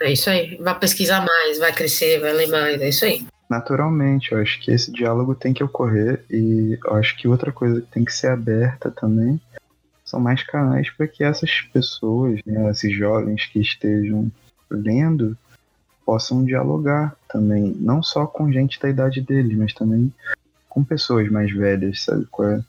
[0.00, 4.32] é isso aí vai pesquisar mais vai crescer vai ler mais é isso aí Naturalmente,
[4.32, 7.86] eu acho que esse diálogo tem que ocorrer e eu acho que outra coisa que
[7.88, 9.40] tem que ser aberta também
[10.04, 14.30] são mais canais para que essas pessoas, né, esses jovens que estejam
[14.70, 15.36] lendo,
[16.04, 20.12] possam dialogar também, não só com gente da idade deles, mas também
[20.68, 22.26] com pessoas mais velhas, sabe?
[22.40, 22.60] É?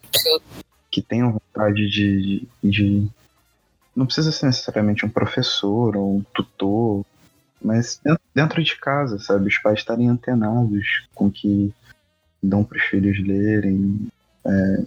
[0.92, 3.08] Que tenham vontade de, de.
[3.96, 7.06] Não precisa ser necessariamente um professor ou um tutor,
[7.62, 8.00] mas
[8.34, 9.48] dentro- de casa, sabe?
[9.48, 11.74] Os pais estarem antenados com o que
[12.42, 14.08] dão para os filhos lerem
[14.46, 14.84] é,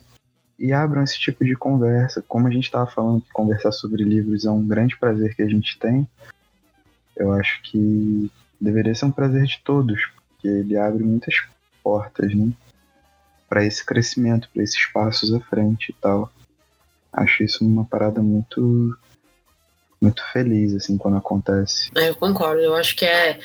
[0.59, 2.23] e abram esse tipo de conversa.
[2.27, 5.49] Como a gente estava falando que conversar sobre livros é um grande prazer que a
[5.49, 6.09] gente tem,
[7.17, 11.35] eu acho que deveria ser um prazer de todos, porque ele abre muitas
[11.83, 12.53] portas, né?
[13.49, 16.31] Para esse crescimento, para esses passos à frente e tal.
[17.13, 18.97] Acho isso uma parada muito
[20.01, 21.91] muito feliz assim quando acontece.
[21.97, 23.39] É, Eu concordo, eu acho que é,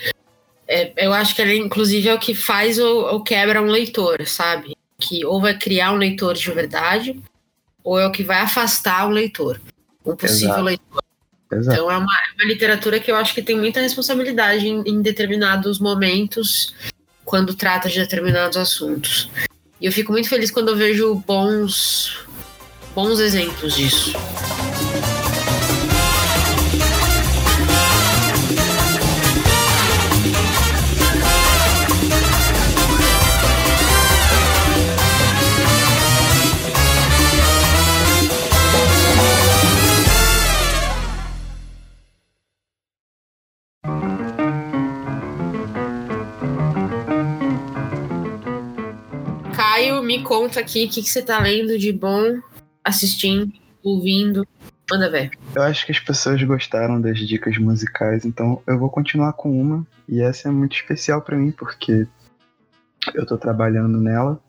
[0.68, 4.26] é- eu acho que ele inclusive é o que faz ou, ou quebra um leitor,
[4.26, 4.76] sabe?
[5.00, 7.20] Que ou vai criar um leitor de verdade,
[7.84, 9.60] ou é o que vai afastar um leitor,
[10.06, 10.64] um possível Exato.
[10.64, 11.04] leitor.
[11.52, 11.78] Exato.
[11.78, 15.02] Então é uma, é uma literatura que eu acho que tem muita responsabilidade em, em
[15.02, 16.74] determinados momentos,
[17.26, 19.30] quando trata de determinados assuntos.
[19.80, 22.26] E eu fico muito feliz quando eu vejo bons,
[22.96, 24.14] bons exemplos disso.
[50.14, 52.40] Me conta aqui o que, que você tá lendo de bom,
[52.84, 53.52] assistindo,
[53.82, 54.48] ouvindo.
[54.92, 55.32] Manda ver.
[55.56, 59.88] Eu acho que as pessoas gostaram das dicas musicais, então eu vou continuar com uma
[60.08, 62.06] e essa é muito especial pra mim porque
[63.16, 64.40] eu tô trabalhando nela,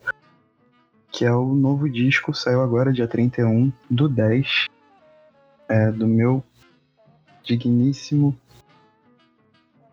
[1.10, 4.66] que é o novo disco, saiu agora dia 31 do 10,
[5.68, 6.44] é, do meu
[7.42, 8.38] digníssimo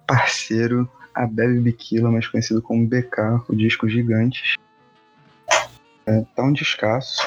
[0.06, 4.56] parceiro Abebe Biquila, mais conhecido como BK, o disco Gigantes.
[6.12, 7.22] É, tá um descasso,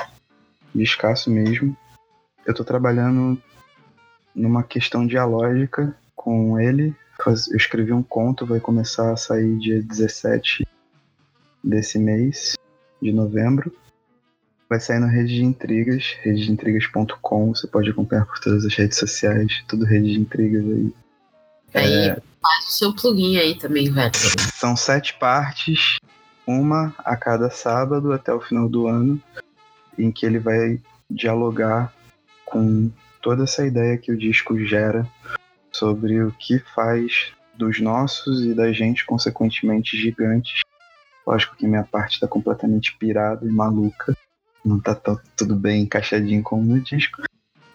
[0.74, 1.74] descasso mesmo.
[2.45, 3.41] Eu tô trabalhando
[4.35, 6.95] numa questão dialógica com ele.
[7.26, 10.66] Eu escrevi um conto, vai começar a sair dia 17
[11.62, 12.59] desse mês,
[13.01, 13.74] de novembro.
[14.68, 17.55] Vai sair na Rede de Intrigas, rededeintrigas.com.
[17.55, 20.95] Você pode acompanhar por todas as redes sociais, tudo Rede de Intrigas aí.
[21.72, 24.12] Aí faz o seu plugin aí também, velho.
[24.55, 25.97] São sete partes,
[26.47, 29.20] uma a cada sábado até o final do ano,
[29.99, 30.80] em que ele vai
[31.11, 31.92] dialogar
[32.45, 32.90] com
[33.22, 35.07] toda essa ideia que o disco gera
[35.72, 40.61] sobre o que faz dos nossos e da gente, consequentemente, gigantes.
[41.26, 44.16] Lógico que minha parte tá completamente pirada e maluca.
[44.64, 47.22] Não tá tão- tudo bem encaixadinho como no disco.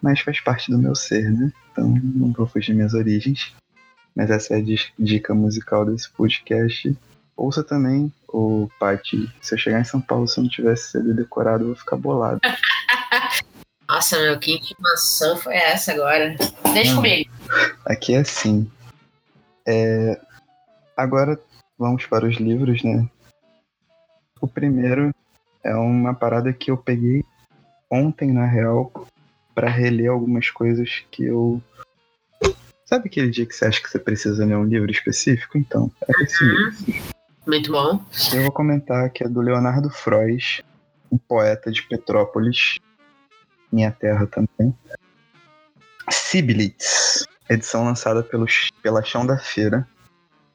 [0.01, 1.51] Mas faz parte do meu ser, né?
[1.71, 3.53] Então não vou fugir minhas origens.
[4.15, 4.63] Mas essa é a
[4.97, 6.95] dica musical desse podcast.
[7.39, 9.33] Ouça também o Paty.
[9.41, 11.95] Se eu chegar em São Paulo se eu não tivesse CD decorado, eu vou ficar
[11.95, 12.41] bolado.
[13.87, 16.35] Nossa, meu, que intimação foi essa agora?
[16.73, 16.95] Deixa Hum.
[16.97, 17.31] comigo.
[17.85, 18.69] Aqui é assim.
[19.65, 20.19] É,
[20.97, 21.39] Agora
[21.77, 23.07] vamos para os livros, né?
[24.41, 25.15] O primeiro
[25.63, 27.23] é uma parada que eu peguei
[27.89, 28.91] ontem, na real,
[29.55, 31.61] para reler algumas coisas que eu.
[32.85, 35.57] Sabe aquele dia que você acha que você precisa ler um livro específico?
[35.57, 37.18] Então, é esse livro.
[37.45, 38.03] Muito bom.
[38.33, 40.61] Eu vou comentar que é do Leonardo Frois,
[41.11, 42.77] um poeta de Petrópolis,
[43.71, 44.75] minha terra também.
[46.09, 48.45] Siblitz, edição lançada pelo,
[48.81, 49.87] pela Chão da Feira.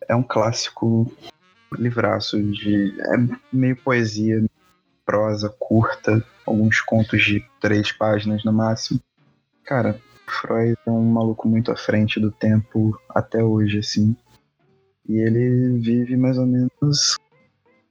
[0.08, 1.10] É um clássico
[1.72, 2.94] livraço de.
[3.00, 4.44] É meio poesia,
[5.04, 9.00] prosa curta, alguns contos de três páginas no máximo.
[9.64, 14.16] Cara, Freud é um maluco muito à frente do tempo até hoje, assim.
[15.08, 17.16] E ele vive mais ou menos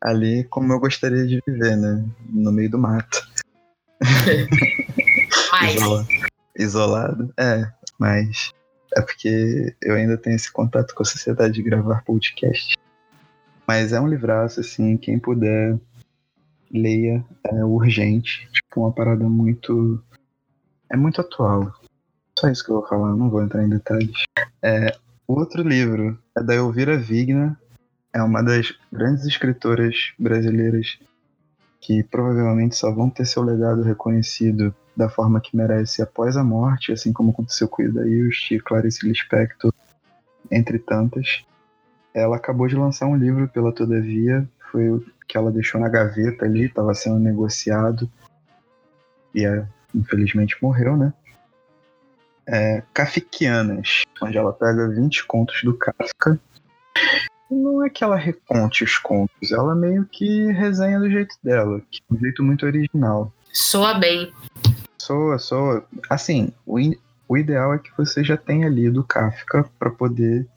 [0.02, 2.06] ali como eu gostaria de viver, né?
[2.30, 3.28] No meio do mato.
[5.52, 6.08] Mas, Isola-
[6.58, 7.34] Isolado.
[7.38, 8.52] É, mas
[8.96, 12.76] é porque eu ainda tenho esse contato com a sociedade de gravar podcast.
[13.68, 15.80] Mas é um livraço, assim, quem puder,
[16.72, 18.50] leia, é urgente.
[18.52, 20.04] Tipo, uma parada muito.
[20.90, 21.72] É muito atual.
[22.38, 24.24] Só isso que eu vou falar, não vou entrar em detalhes.
[24.62, 24.96] É,
[25.28, 27.60] o outro livro é da Elvira Vigna,
[28.12, 31.00] é uma das grandes escritoras brasileiras
[31.80, 36.92] que provavelmente só vão ter seu legado reconhecido da forma que merece após a morte,
[36.92, 39.74] assim como aconteceu com Ida Ilst e Clarice Lispector,
[40.50, 41.44] entre tantas.
[42.14, 46.46] Ela acabou de lançar um livro pela Todavia, foi o que ela deixou na gaveta
[46.46, 48.10] ali, estava sendo negociado
[49.34, 51.14] e é, infelizmente morreu, né?
[52.48, 56.40] É, Kafkianas, onde ela pega 20 contos do Kafka.
[57.50, 62.02] Não é que ela reconte os contos, ela meio que resenha do jeito dela, que
[62.10, 63.32] é um jeito muito original.
[63.52, 64.34] soa bem.
[64.98, 65.86] Soa, soa.
[66.10, 70.48] Assim, o, in- o ideal é que você já tenha lido Kafka para poder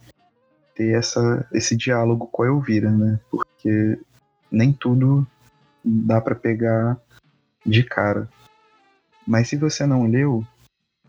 [0.74, 3.18] ter essa, esse diálogo com a Elvira, né?
[3.30, 3.98] Porque
[4.50, 5.26] nem tudo
[5.84, 6.96] dá para pegar
[7.64, 8.28] de cara.
[9.26, 10.44] Mas se você não leu,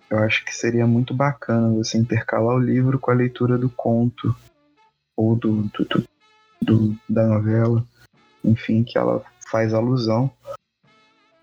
[0.09, 4.35] eu acho que seria muito bacana você intercalar o livro com a leitura do conto
[5.15, 6.07] ou do, do, do,
[6.61, 7.85] do da novela,
[8.43, 10.31] enfim, que ela faz alusão,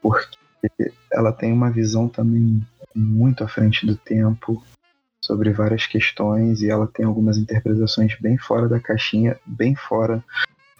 [0.00, 0.38] porque
[1.12, 4.62] ela tem uma visão também muito à frente do tempo
[5.22, 10.22] sobre várias questões e ela tem algumas interpretações bem fora da caixinha, bem fora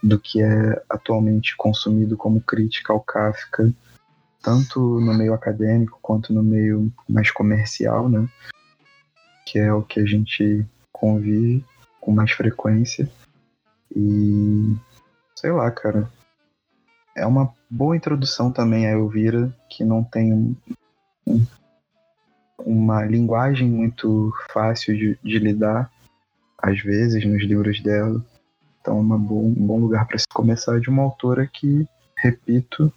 [0.03, 3.73] do que é atualmente consumido como crítica ao Kafka,
[4.45, 8.29] tanto no meio acadêmico quanto no meio mais comercial, né?
[9.47, 11.65] Que é o que a gente convive
[12.01, 13.11] com mais frequência.
[13.97, 14.77] E
[15.35, 16.09] sei lá, cara.
[17.17, 20.57] É uma boa introdução também a Elvira, que não tem um,
[21.25, 21.47] um,
[22.59, 25.89] uma linguagem muito fácil de, de, lidar,
[26.59, 28.21] às vezes, nos livros dela.
[28.81, 31.87] Então, é uma bo um bom lugar para se começar de uma autora que,
[32.17, 32.93] repito,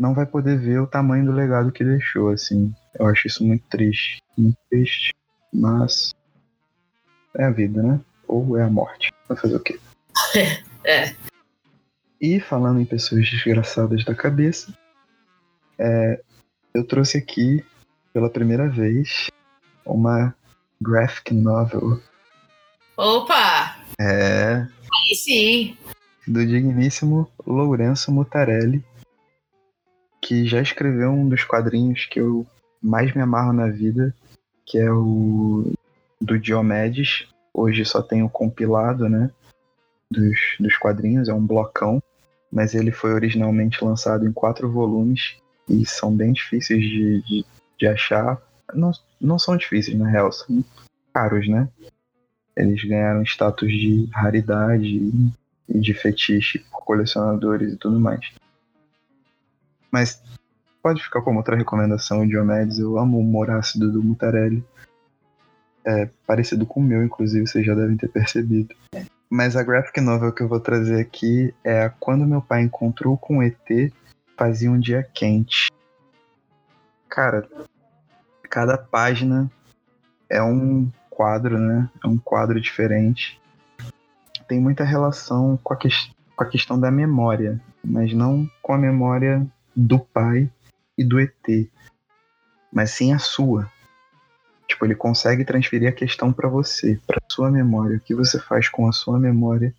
[0.00, 2.74] não vai poder ver o tamanho do legado que deixou, assim.
[2.98, 5.14] Eu acho isso muito triste, muito triste,
[5.52, 6.14] mas
[7.36, 8.00] é a vida, né?
[8.26, 9.12] Ou é a morte.
[9.28, 9.78] Vai fazer o quê?
[10.84, 11.14] é.
[12.18, 14.74] E falando em pessoas desgraçadas da cabeça,
[15.78, 16.22] é,
[16.72, 17.62] eu trouxe aqui
[18.14, 19.30] pela primeira vez
[19.84, 20.34] uma
[20.80, 22.00] graphic novel.
[22.96, 23.76] Opa!
[24.00, 24.66] É.
[24.94, 25.76] Aí sim.
[26.26, 28.82] Do digníssimo Lourenço Mutarelli,
[30.30, 32.46] que já escreveu um dos quadrinhos que eu
[32.80, 34.14] mais me amarro na vida,
[34.64, 35.72] que é o
[36.20, 37.26] do Diomedes.
[37.52, 39.28] Hoje só tem compilado, né?
[40.08, 42.00] Dos, dos quadrinhos, é um blocão,
[42.48, 45.36] mas ele foi originalmente lançado em quatro volumes
[45.68, 47.44] e são bem difíceis de, de,
[47.76, 48.40] de achar.
[48.72, 50.64] Não, não são difíceis, na real, são
[51.12, 51.68] caros, né?
[52.56, 55.10] Eles ganharam status de raridade
[55.68, 58.30] e de fetiche por colecionadores e tudo mais.
[59.90, 60.22] Mas
[60.82, 62.78] pode ficar como outra recomendação, Diomedes.
[62.78, 64.64] Eu amo o humor ácido do Mutarelli.
[65.84, 68.74] É parecido com o meu, inclusive, vocês já devem ter percebido.
[69.28, 73.16] Mas a graphic novel que eu vou trazer aqui é a Quando Meu Pai Encontrou
[73.16, 73.92] com ET,
[74.36, 75.70] Fazia um Dia Quente.
[77.08, 77.48] Cara,
[78.48, 79.50] cada página
[80.28, 81.90] é um quadro, né?
[82.02, 83.40] É um quadro diferente.
[84.48, 85.88] Tem muita relação com a, que
[86.34, 90.50] com a questão da memória, mas não com a memória do pai
[90.96, 91.68] e do ET,
[92.72, 93.70] mas sim a sua.
[94.68, 97.96] Tipo, ele consegue transferir a questão para você, para sua memória.
[97.96, 99.74] O que você faz com a sua memória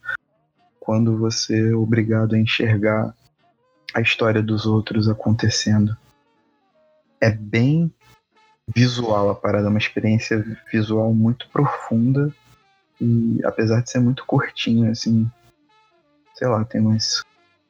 [0.80, 3.14] quando você é obrigado a enxergar
[3.94, 5.96] a história dos outros acontecendo?
[7.22, 7.94] É bem
[8.76, 12.34] visual a parada, é uma experiência visual muito profunda
[13.00, 15.30] e apesar de ser muito curtinho, assim,
[16.36, 17.24] sei lá, tem umas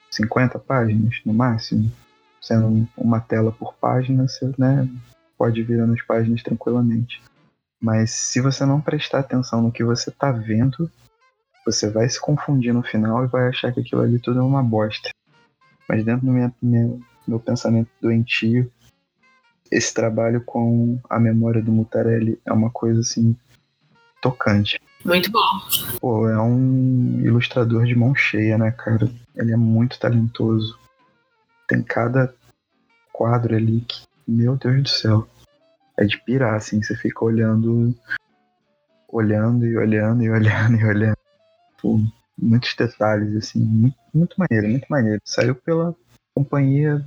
[0.10, 1.92] 50 páginas no máximo
[2.42, 4.90] sendo uma tela por página, você né,
[5.38, 7.22] pode virar nas páginas tranquilamente.
[7.80, 10.90] Mas se você não prestar atenção no que você está vendo,
[11.66, 14.64] você vai se confundir no final e vai achar que aquilo ali tudo é uma
[14.64, 15.10] bosta.
[15.88, 18.72] Mas dentro do meu, meu, meu pensamento doentio,
[19.72, 23.36] esse trabalho com a memória do Mutarelli é uma coisa assim
[24.22, 24.80] tocante.
[25.04, 26.00] Muito bom.
[26.00, 29.10] Pô, é um ilustrador de mão cheia, né, cara?
[29.36, 30.81] Ele é muito talentoso
[31.72, 32.34] tem cada
[33.14, 35.28] quadro ali que, meu Deus do céu,
[35.98, 37.96] é de pirar, assim, você fica olhando,
[39.08, 41.18] olhando e olhando e olhando e olhando.
[41.76, 42.02] Tipo,
[42.38, 45.22] muitos detalhes, assim, muito, muito maneiro, muito maneiro.
[45.24, 45.96] Saiu pela
[46.36, 47.02] companhia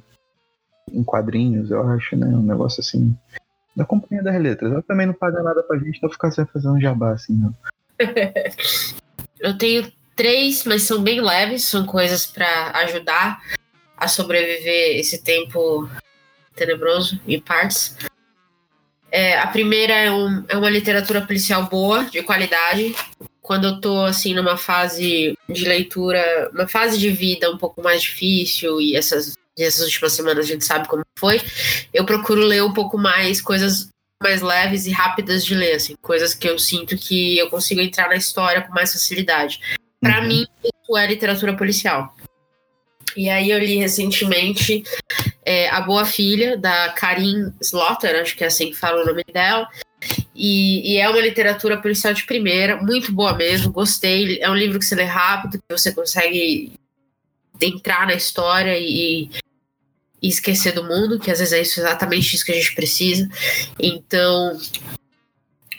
[0.91, 2.27] em quadrinhos, eu acho, né?
[2.29, 3.15] Um negócio assim.
[3.77, 4.73] Da companhia das letras.
[4.73, 7.55] Ela também não paga nada pra gente, então ficar sem fazer um jabá, assim, não.
[9.41, 13.43] eu tenho três, mas são bem leves, são coisas para ajudar
[14.05, 15.89] a sobreviver esse tempo
[16.55, 17.97] tenebroso em partes.
[19.11, 22.95] É, a primeira é, um, é uma literatura policial boa, de qualidade.
[23.41, 28.03] Quando eu tô, assim, numa fase de leitura, uma fase de vida um pouco mais
[28.03, 31.41] difícil, e essas, essas últimas semanas a gente sabe como foi,
[31.93, 33.89] eu procuro ler um pouco mais coisas
[34.23, 38.09] mais leves e rápidas de ler, assim, coisas que eu sinto que eu consigo entrar
[38.09, 39.61] na história com mais facilidade.
[40.01, 40.29] Para uhum.
[40.29, 42.15] mim, isso é literatura policial.
[43.17, 44.83] E aí eu li recentemente
[45.45, 49.25] é, A Boa Filha, da Karin Slaughter, acho que é assim que fala o nome
[49.33, 49.69] dela.
[50.35, 54.39] E, e, é uma literatura policial de primeira, muito boa mesmo, gostei.
[54.41, 56.73] É um livro que você lê rápido, que você consegue
[57.61, 59.31] entrar na história e,
[60.21, 63.29] e esquecer do mundo, que às vezes é isso, exatamente isso que a gente precisa.
[63.79, 64.59] Então,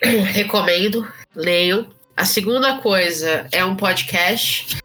[0.32, 1.88] recomendo, leiam.
[2.16, 4.78] A segunda coisa é um podcast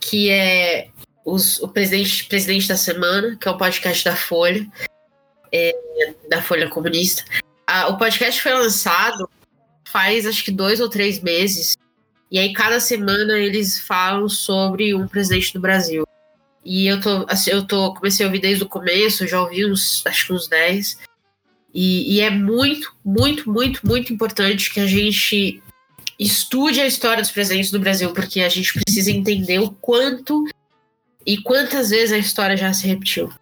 [0.00, 0.88] que é
[1.24, 4.66] os- o presidente, presidente da semana, que é o podcast da Folha,
[5.52, 5.74] é,
[6.28, 7.24] da Folha Comunista.
[7.66, 9.28] Ah, o podcast foi lançado
[9.88, 11.76] faz acho que dois ou três meses.
[12.30, 16.06] E aí, cada semana, eles falam sobre um presidente do Brasil.
[16.64, 20.02] E eu tô, assim, eu tô, comecei a ouvir desde o começo, já ouvi uns,
[20.06, 20.96] acho que uns 10.
[21.74, 25.62] E, e é muito, muito, muito, muito importante que a gente
[26.18, 30.44] estude a história dos presidentes do Brasil, porque a gente precisa entender o quanto
[31.26, 33.32] e quantas vezes a história já se repetiu.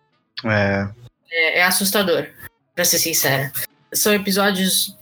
[0.45, 0.89] É,
[1.31, 2.26] É, é assustador,
[2.74, 3.53] pra ser sincera.
[3.93, 4.97] São episódios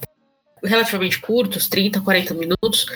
[0.63, 2.87] relativamente curtos, 30, 40 minutos,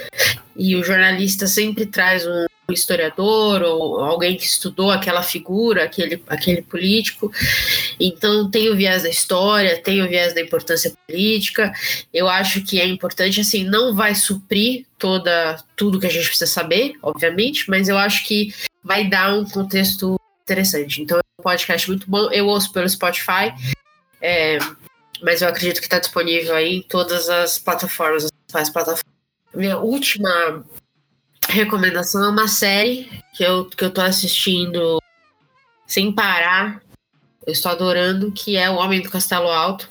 [0.56, 6.62] e o jornalista sempre traz um historiador ou alguém que estudou aquela figura, aquele, aquele
[6.62, 7.32] político.
[7.98, 11.72] Então tem o viés da história, tem o viés da importância política.
[12.12, 16.46] Eu acho que é importante, assim, não vai suprir toda tudo que a gente precisa
[16.46, 18.54] saber, obviamente, mas eu acho que
[18.84, 21.02] vai dar um contexto interessante.
[21.02, 22.30] Então é um podcast muito bom.
[22.30, 23.52] Eu ouço pelo Spotify.
[24.20, 24.58] É,
[25.22, 29.04] mas eu acredito que está disponível aí em todas as plataformas, as plataformas.
[29.54, 30.64] Minha última
[31.52, 35.00] recomendação é uma série que eu, que eu tô assistindo
[35.86, 36.82] sem parar.
[37.46, 39.88] Eu estou adorando, que é O Homem do Castelo Alto.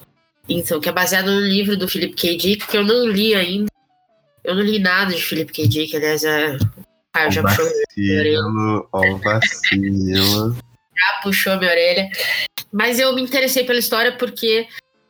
[0.49, 2.37] Então, que é baseado no livro do Philip K.
[2.37, 3.71] Dick, que eu não li ainda.
[4.43, 5.67] Eu não li nada de Philip K.
[5.67, 6.57] Dick, aliás, é.
[7.13, 10.55] Ah, já puxou, vacilo, ó o vacilo.
[10.97, 12.09] já puxou minha orelha.
[12.71, 14.67] Mas eu me interessei pela história porque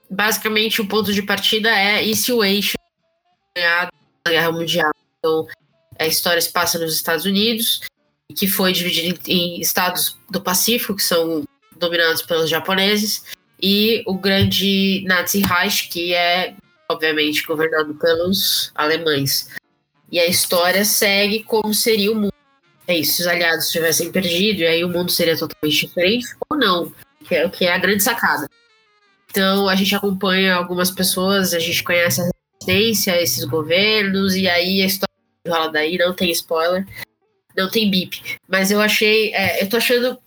[0.10, 2.74] basicamente o ponto de partida é e se o eixo
[3.56, 3.90] ganhar
[4.26, 4.92] a guerra mundial.
[5.20, 5.48] Então,
[6.00, 7.82] a história se passa nos Estados Unidos,
[8.36, 11.44] que foi dividida em, em estados do Pacífico, que são
[11.78, 13.24] dominados pelos japoneses,
[13.62, 16.56] e o grande Nazi Reich, que é,
[16.90, 19.50] obviamente, governado pelos alemães.
[20.12, 22.34] E a história segue como seria o mundo.
[22.88, 26.58] É isso, se os aliados tivessem perdido, e aí o mundo seria totalmente diferente, ou
[26.58, 26.92] não,
[27.26, 28.50] que é, que é a grande sacada.
[29.30, 34.82] Então a gente acompanha algumas pessoas, a gente conhece a resistência esses governos, e aí
[34.82, 35.12] a história
[35.48, 36.86] rola daí, não tem spoiler,
[37.56, 38.38] não tem bip.
[38.48, 40.18] Mas eu achei, é, eu tô achando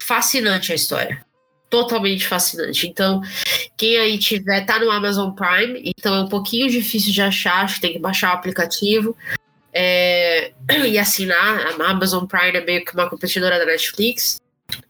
[0.00, 1.24] fascinante a história.
[1.70, 2.86] Totalmente fascinante.
[2.86, 3.20] Então,
[3.76, 7.76] quem aí tiver, tá no Amazon Prime, então é um pouquinho difícil de achar, acho
[7.76, 9.16] que tem que baixar o aplicativo
[9.72, 10.52] é,
[10.86, 11.80] e assinar.
[11.80, 14.40] A Amazon Prime é meio que uma competidora da Netflix.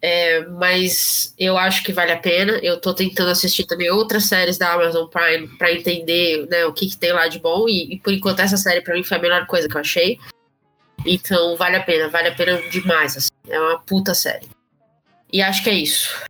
[0.00, 2.52] É, mas eu acho que vale a pena.
[2.62, 6.88] Eu tô tentando assistir também outras séries da Amazon Prime para entender né, o que,
[6.88, 7.68] que tem lá de bom.
[7.68, 10.18] E, e por enquanto essa série para mim foi a melhor coisa que eu achei.
[11.04, 13.16] Então vale a pena, vale a pena demais.
[13.16, 13.30] Assim.
[13.48, 14.46] É uma puta série.
[15.32, 16.24] E acho que é isso.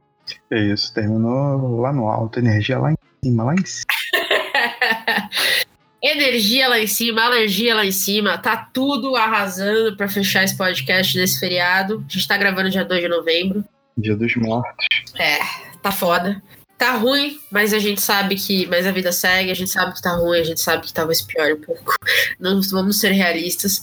[0.51, 3.85] É isso, terminou lá no alto, energia lá em cima, lá em cima.
[6.05, 11.17] Energia lá em cima, alergia lá em cima, tá tudo arrasando para fechar esse podcast
[11.17, 12.05] nesse feriado.
[12.07, 13.65] A gente tá gravando dia 2 de novembro.
[13.97, 14.85] Dia dos mortos.
[15.19, 15.39] É,
[15.81, 16.43] tá foda.
[16.77, 18.67] Tá ruim, mas a gente sabe que.
[18.67, 21.23] Mas a vida segue, a gente sabe que tá ruim, a gente sabe que talvez
[21.23, 21.95] piore um pouco.
[22.39, 23.81] Não vamos ser realistas.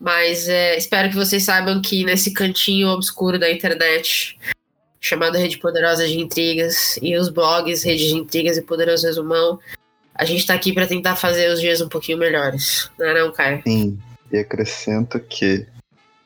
[0.00, 4.36] Mas é, espero que vocês saibam que nesse cantinho obscuro da internet,
[5.00, 9.60] chamado Rede Poderosa de Intrigas, e os blogs Rede de Intrigas e Poderoso Resumão,
[10.22, 12.88] a gente tá aqui pra tentar fazer os dias um pouquinho melhores.
[12.96, 13.60] Não é não, Caio?
[13.66, 13.98] Sim,
[14.30, 15.66] e acrescento que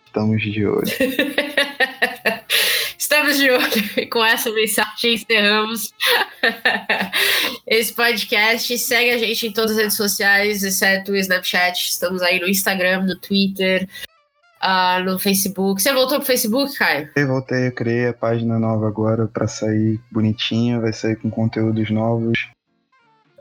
[0.05, 0.87] estamos de olho.
[2.99, 5.95] Estamos de olho e com essa mensagem encerramos
[7.67, 8.77] esse podcast.
[8.79, 11.89] Segue a gente em todas as redes sociais, exceto o Snapchat.
[11.89, 13.89] Estamos aí no Instagram, no Twitter,
[14.61, 15.81] ah, no Facebook.
[15.81, 17.09] Você voltou pro Facebook, Caio?
[17.17, 21.91] Eu voltei, eu criei a página nova agora pra sair bonitinha, vai sair com conteúdos
[21.91, 22.56] novos.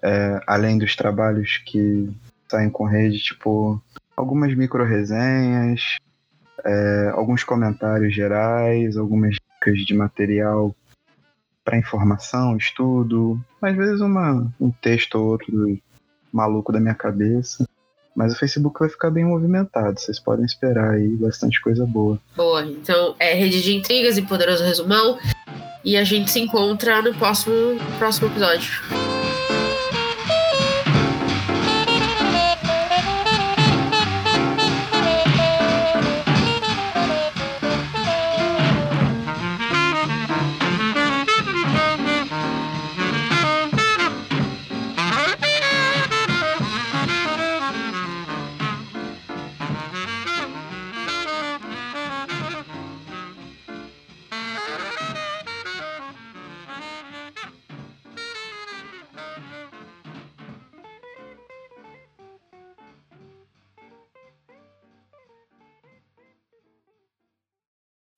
[0.05, 2.07] É, além dos trabalhos que
[2.47, 3.81] saem com rede, tipo,
[4.15, 5.81] algumas micro resenhas,
[6.63, 10.75] é, alguns comentários gerais, algumas dicas de material
[11.63, 15.79] para informação, estudo, às vezes uma, um texto ou outro
[16.31, 17.67] maluco da minha cabeça.
[18.15, 22.19] Mas o Facebook vai ficar bem movimentado, vocês podem esperar aí bastante coisa boa.
[22.35, 22.63] Boa.
[22.63, 25.17] Então, é Rede de Intrigas e Poderoso Resumão.
[25.83, 27.55] E a gente se encontra no próximo,
[27.97, 28.71] próximo episódio.